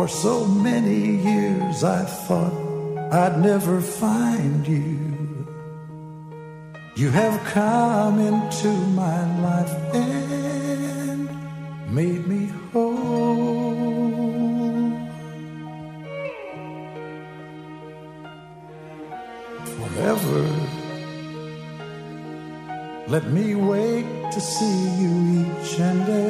[0.00, 2.54] For so many years I thought
[3.12, 4.96] I'd never find you.
[6.96, 8.72] You have come into
[9.02, 11.28] my life and
[11.94, 13.90] made me whole.
[19.76, 20.42] Forever,
[23.06, 26.29] let me wait to see you each and every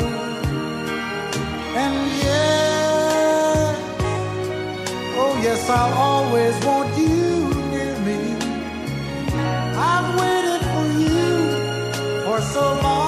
[5.61, 8.35] Yes, I'll always want you near me.
[9.77, 13.00] I've waited for you for so long.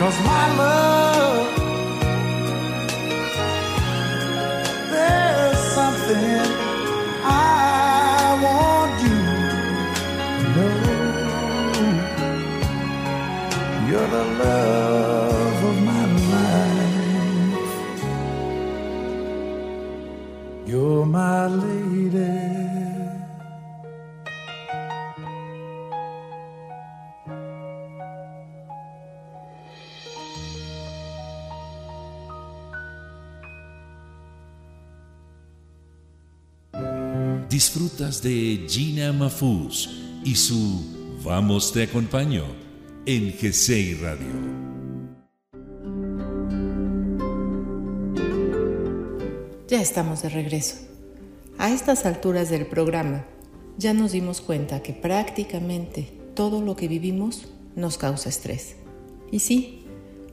[0.00, 1.29] Cause my love,
[38.00, 39.90] Disfrutas de Gina Mafuz
[40.24, 40.82] y su
[41.22, 42.44] Vamos te acompaño
[43.04, 44.26] en GCI Radio.
[49.68, 50.76] Ya estamos de regreso.
[51.58, 53.26] A estas alturas del programa,
[53.76, 58.76] ya nos dimos cuenta que prácticamente todo lo que vivimos nos causa estrés.
[59.30, 59.84] Y sí,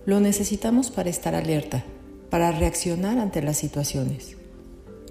[0.05, 1.83] lo necesitamos para estar alerta,
[2.29, 4.37] para reaccionar ante las situaciones.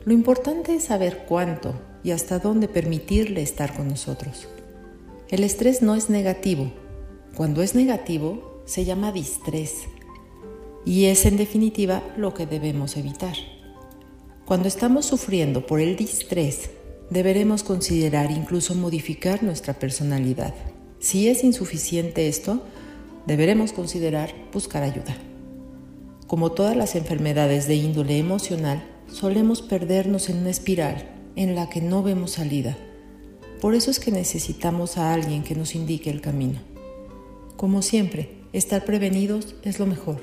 [0.06, 1.74] Lo importante es saber cuánto
[2.06, 4.46] y hasta dónde permitirle estar con nosotros.
[5.28, 6.70] El estrés no es negativo.
[7.34, 9.88] Cuando es negativo, se llama distrés.
[10.84, 13.34] Y es en definitiva lo que debemos evitar.
[14.44, 16.70] Cuando estamos sufriendo por el distrés,
[17.10, 20.54] deberemos considerar incluso modificar nuestra personalidad.
[21.00, 22.62] Si es insuficiente esto,
[23.26, 25.16] deberemos considerar buscar ayuda.
[26.28, 31.80] Como todas las enfermedades de índole emocional, solemos perdernos en una espiral en la que
[31.80, 32.76] no vemos salida.
[33.60, 36.60] Por eso es que necesitamos a alguien que nos indique el camino.
[37.56, 40.20] Como siempre, estar prevenidos es lo mejor.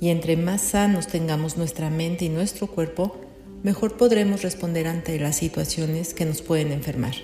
[0.00, 3.16] Y entre más sanos tengamos nuestra mente y nuestro cuerpo,
[3.62, 7.14] mejor podremos responder ante las situaciones que nos pueden enfermar.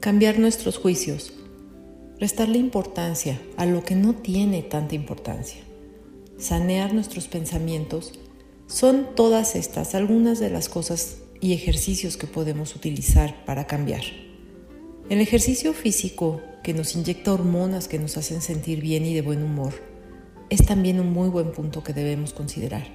[0.00, 1.32] Cambiar nuestros juicios.
[2.18, 5.60] Restarle importancia a lo que no tiene tanta importancia.
[6.38, 8.18] Sanear nuestros pensamientos.
[8.66, 14.00] Son todas estas algunas de las cosas y ejercicios que podemos utilizar para cambiar.
[15.10, 19.42] El ejercicio físico que nos inyecta hormonas que nos hacen sentir bien y de buen
[19.42, 19.74] humor
[20.48, 22.86] es también un muy buen punto que debemos considerar.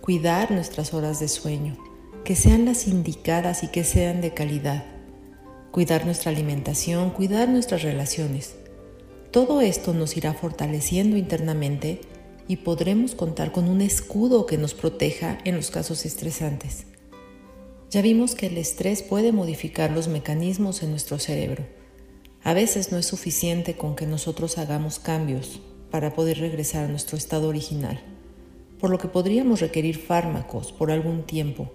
[0.00, 1.76] Cuidar nuestras horas de sueño,
[2.24, 4.84] que sean las indicadas y que sean de calidad.
[5.70, 8.56] Cuidar nuestra alimentación, cuidar nuestras relaciones.
[9.30, 12.00] Todo esto nos irá fortaleciendo internamente
[12.48, 16.86] y podremos contar con un escudo que nos proteja en los casos estresantes.
[17.90, 21.64] Ya vimos que el estrés puede modificar los mecanismos en nuestro cerebro.
[22.42, 25.60] A veces no es suficiente con que nosotros hagamos cambios
[25.90, 28.00] para poder regresar a nuestro estado original,
[28.80, 31.70] por lo que podríamos requerir fármacos por algún tiempo.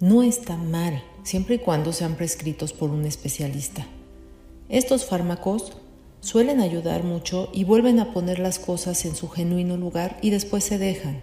[0.00, 3.86] No está mal, siempre y cuando sean prescritos por un especialista.
[4.70, 5.72] Estos fármacos
[6.20, 10.64] suelen ayudar mucho y vuelven a poner las cosas en su genuino lugar y después
[10.64, 11.22] se dejan.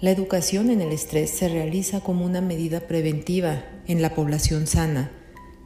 [0.00, 5.10] La educación en el estrés se realiza como una medida preventiva en la población sana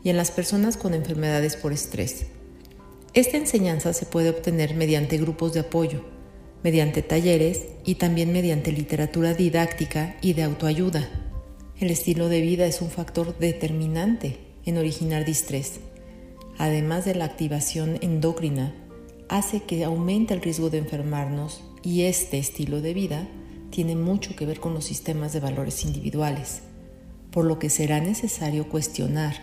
[0.03, 2.26] y en las personas con enfermedades por estrés.
[3.12, 6.05] Esta enseñanza se puede obtener mediante grupos de apoyo,
[6.64, 11.09] mediante talleres y también mediante literatura didáctica y de autoayuda.
[11.78, 15.78] El estilo de vida es un factor determinante en originar distrés.
[16.59, 18.74] Además de la activación endocrina,
[19.28, 23.28] hace que aumente el riesgo de enfermarnos y este estilo de vida
[23.75, 26.61] tiene mucho que ver con los sistemas de valores individuales,
[27.33, 29.35] por lo que será necesario cuestionar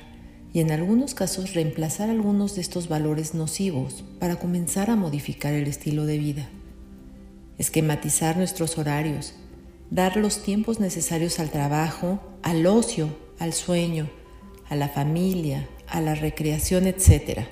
[0.53, 5.67] y en algunos casos reemplazar algunos de estos valores nocivos para comenzar a modificar el
[5.67, 6.49] estilo de vida.
[7.57, 9.33] Esquematizar nuestros horarios,
[9.89, 14.09] dar los tiempos necesarios al trabajo, al ocio, al sueño,
[14.69, 17.47] a la familia, a la recreación, etc.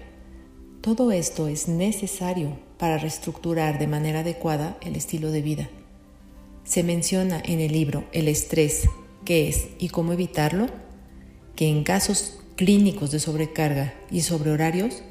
[0.80, 5.70] Todo esto es necesario para reestructurar de manera adecuada el estilo de vida.
[6.70, 8.84] Se menciona en el libro El estrés,
[9.26, 10.68] qué es y cómo evitarlo,
[11.56, 15.02] que en casos clínicos de sobrecarga y sobrehorarios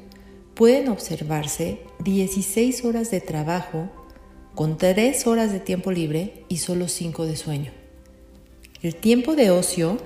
[0.53, 3.89] pueden observarse 16 horas de trabajo
[4.55, 7.73] con 3 horas de tiempo libre y solo 5 de sueño.
[8.81, 9.97] El tiempo de ocio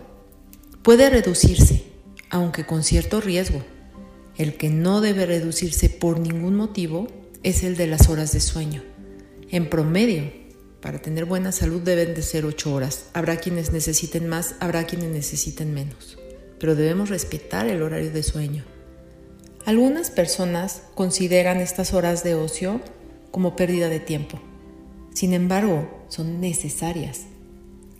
[0.81, 1.83] puede reducirse,
[2.31, 3.61] aunque con cierto riesgo.
[4.37, 7.09] El que no debe reducirse por ningún motivo
[7.43, 8.81] es el de las horas de sueño.
[9.51, 10.42] En promedio,
[10.83, 13.05] para tener buena salud deben de ser 8 horas.
[13.13, 16.19] Habrá quienes necesiten más, habrá quienes necesiten menos.
[16.59, 18.65] Pero debemos respetar el horario de sueño.
[19.65, 22.81] Algunas personas consideran estas horas de ocio
[23.31, 24.41] como pérdida de tiempo.
[25.13, 27.21] Sin embargo, son necesarias.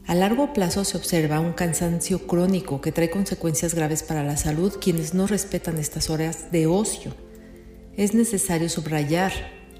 [0.06, 4.74] A largo plazo se observa un cansancio crónico que trae consecuencias graves para la salud
[4.82, 7.16] quienes no respetan estas horas de ocio.
[7.96, 9.32] Es necesario subrayar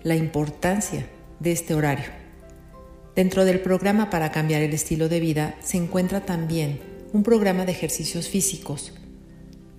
[0.04, 1.10] la importancia
[1.42, 2.23] de este horario.
[3.16, 6.80] Dentro del programa para cambiar el estilo de vida se encuentra también
[7.14, 8.92] un programa de ejercicios físicos.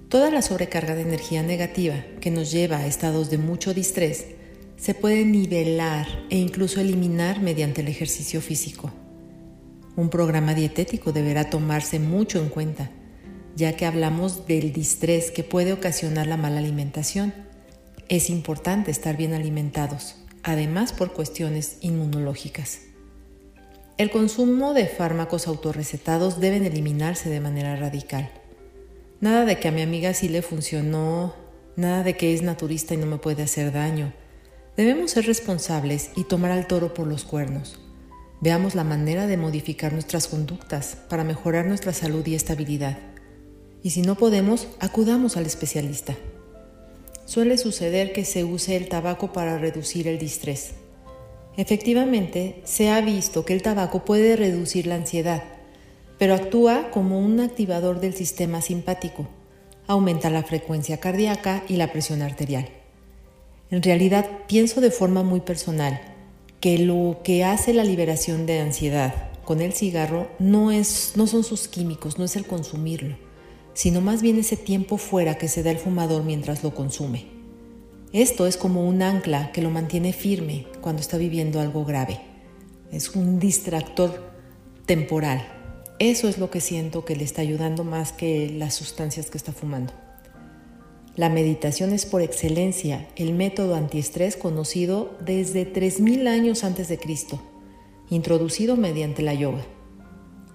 [0.09, 4.27] Toda la sobrecarga de energía negativa que nos lleva a estados de mucho distrés
[4.77, 8.93] se puede nivelar e incluso eliminar mediante el ejercicio físico.
[9.97, 12.93] Un programa dietético deberá tomarse mucho en cuenta,
[13.57, 17.35] ya que hablamos del distrés que puede ocasionar la mala alimentación.
[18.09, 20.15] Es importante estar bien alimentados,
[20.45, 22.79] además por cuestiones inmunológicas.
[23.97, 28.29] El consumo de fármacos autorrecetados deben eliminarse de manera radical.
[29.21, 31.37] Nada de que a mi amiga sí le funcionó,
[31.77, 34.13] nada de que es naturista y no me puede hacer daño.
[34.77, 37.79] Debemos ser responsables y tomar al toro por los cuernos.
[38.41, 42.99] Veamos la manera de modificar nuestras conductas para mejorar nuestra salud y estabilidad.
[43.85, 46.17] Y si no podemos, acudamos al especialista.
[47.27, 50.73] Suele suceder que se use el tabaco para reducir el distrés.
[51.57, 55.45] Efectivamente, se ha visto que el tabaco puede reducir la ansiedad,
[56.19, 59.29] pero actúa como un activador del sistema simpático.
[59.87, 62.69] Aumenta la frecuencia cardíaca y la presión arterial.
[63.71, 66.01] En realidad, pienso de forma muy personal
[66.61, 71.45] que lo que hace la liberación de ansiedad con el cigarro no, es, no son
[71.45, 73.17] sus químicos, no es el consumirlo,
[73.75, 77.34] sino más bien ese tiempo fuera que se da el fumador mientras lo consume.
[78.15, 82.21] Esto es como un ancla que lo mantiene firme cuando está viviendo algo grave.
[82.93, 84.31] Es un distractor
[84.87, 85.45] temporal.
[85.99, 89.51] Eso es lo que siento que le está ayudando más que las sustancias que está
[89.51, 89.93] fumando.
[91.17, 97.43] La meditación es por excelencia el método antiestrés conocido desde 3.000 años antes de Cristo,
[98.11, 99.67] introducido mediante la yoga.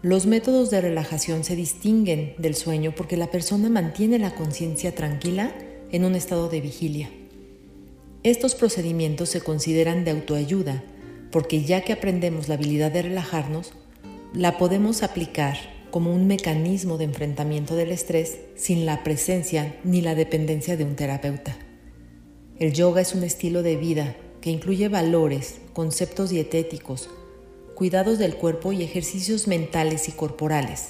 [0.01, 5.53] Los métodos de relajación se distinguen del sueño porque la persona mantiene la conciencia tranquila
[5.91, 7.09] en un estado de vigilia.
[8.29, 10.83] Estos procedimientos se consideran de autoayuda
[11.31, 13.73] porque ya que aprendemos la habilidad de relajarnos,
[14.35, 15.57] la podemos aplicar
[15.89, 20.95] como un mecanismo de enfrentamiento del estrés sin la presencia ni la dependencia de un
[20.95, 21.57] terapeuta.
[22.59, 27.09] El yoga es un estilo de vida que incluye valores, conceptos dietéticos,
[27.73, 30.89] cuidados del cuerpo y ejercicios mentales y corporales.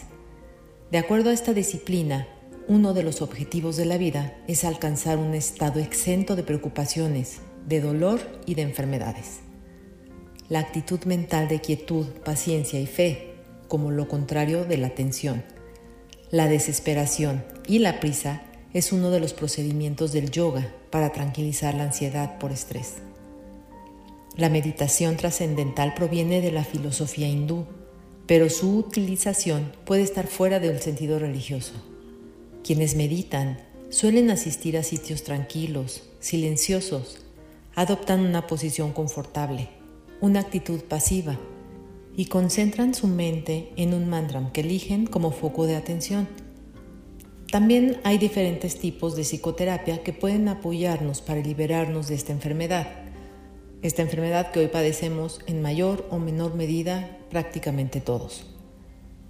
[0.91, 2.27] De acuerdo a esta disciplina,
[2.69, 7.81] uno de los objetivos de la vida es alcanzar un estado exento de preocupaciones, de
[7.81, 9.39] dolor y de enfermedades.
[10.49, 13.33] La actitud mental de quietud, paciencia y fe
[13.67, 15.43] como lo contrario de la tensión.
[16.29, 21.85] La desesperación y la prisa es uno de los procedimientos del yoga para tranquilizar la
[21.85, 22.97] ansiedad por estrés.
[24.37, 27.65] La meditación trascendental proviene de la filosofía hindú,
[28.27, 31.88] pero su utilización puede estar fuera del sentido religioso.
[32.63, 33.57] Quienes meditan
[33.89, 37.17] suelen asistir a sitios tranquilos, silenciosos,
[37.75, 39.69] adoptan una posición confortable,
[40.21, 41.39] una actitud pasiva
[42.15, 46.27] y concentran su mente en un mantra que eligen como foco de atención.
[47.49, 52.87] También hay diferentes tipos de psicoterapia que pueden apoyarnos para liberarnos de esta enfermedad.
[53.81, 58.45] Esta enfermedad que hoy padecemos en mayor o menor medida prácticamente todos.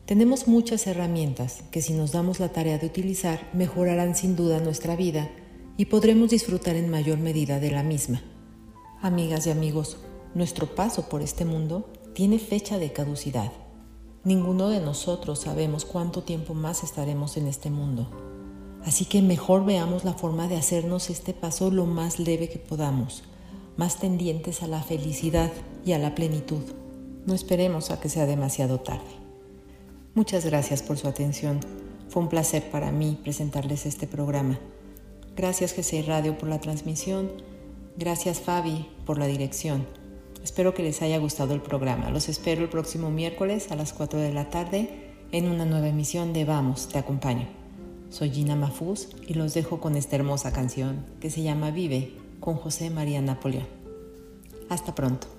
[0.10, 4.96] Tenemos muchas herramientas que si nos damos la tarea de utilizar mejorarán sin duda nuestra
[4.96, 5.30] vida
[5.78, 8.24] y podremos disfrutar en mayor medida de la misma.
[9.04, 9.98] Amigas y amigos,
[10.34, 13.52] nuestro paso por este mundo tiene fecha de caducidad.
[14.24, 18.10] Ninguno de nosotros sabemos cuánto tiempo más estaremos en este mundo.
[18.84, 23.22] Así que mejor veamos la forma de hacernos este paso lo más leve que podamos,
[23.78, 25.52] más tendientes a la felicidad
[25.86, 26.64] y a la plenitud.
[27.28, 29.19] No esperemos a que sea demasiado tarde.
[30.16, 31.60] Muchas gracias por su atención.
[32.10, 34.60] Fue un placer para mí presentarles este programa.
[35.36, 37.32] Gracias GC Radio por la transmisión.
[37.96, 39.86] Gracias Fabi por la dirección.
[40.44, 42.10] Espero que les haya gustado el programa.
[42.10, 46.34] Los espero el próximo miércoles a las 4 de la tarde en una nueva emisión
[46.34, 47.48] de Vamos, te acompaño.
[48.10, 52.56] Soy Gina Mafuz y los dejo con esta hermosa canción que se llama Vive con
[52.56, 53.68] José María Napoleón.
[54.70, 55.39] Hasta pronto.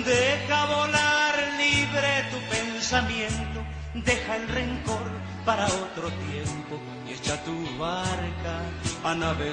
[0.00, 3.62] Deja volar libre tu pensamiento,
[3.94, 5.10] deja el rencor
[5.44, 8.62] para otro tiempo y echa tu barca
[9.04, 9.52] a navegar.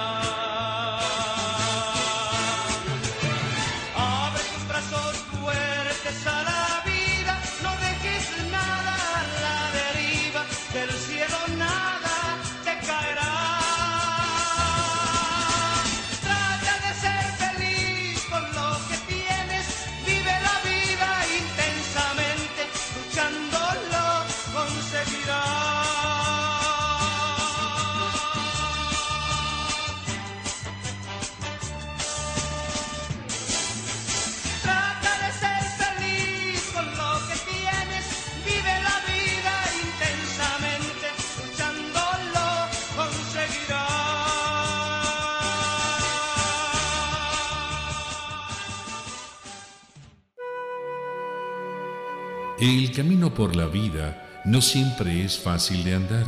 [52.61, 56.27] El camino por la vida no siempre es fácil de andar.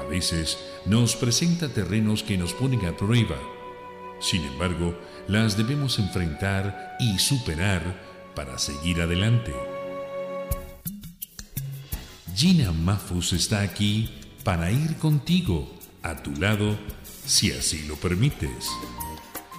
[0.00, 3.36] A veces nos presenta terrenos que nos ponen a prueba.
[4.20, 9.54] Sin embargo, las debemos enfrentar y superar para seguir adelante.
[12.34, 14.10] Gina Mafus está aquí
[14.42, 15.72] para ir contigo,
[16.02, 16.76] a tu lado,
[17.24, 18.66] si así lo permites.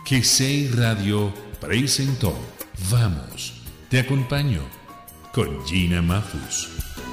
[0.03, 0.21] Que
[0.75, 2.37] Radio presentó.
[2.91, 3.53] Vamos,
[3.89, 4.78] te acompaño
[5.31, 7.08] con Gina Mafus.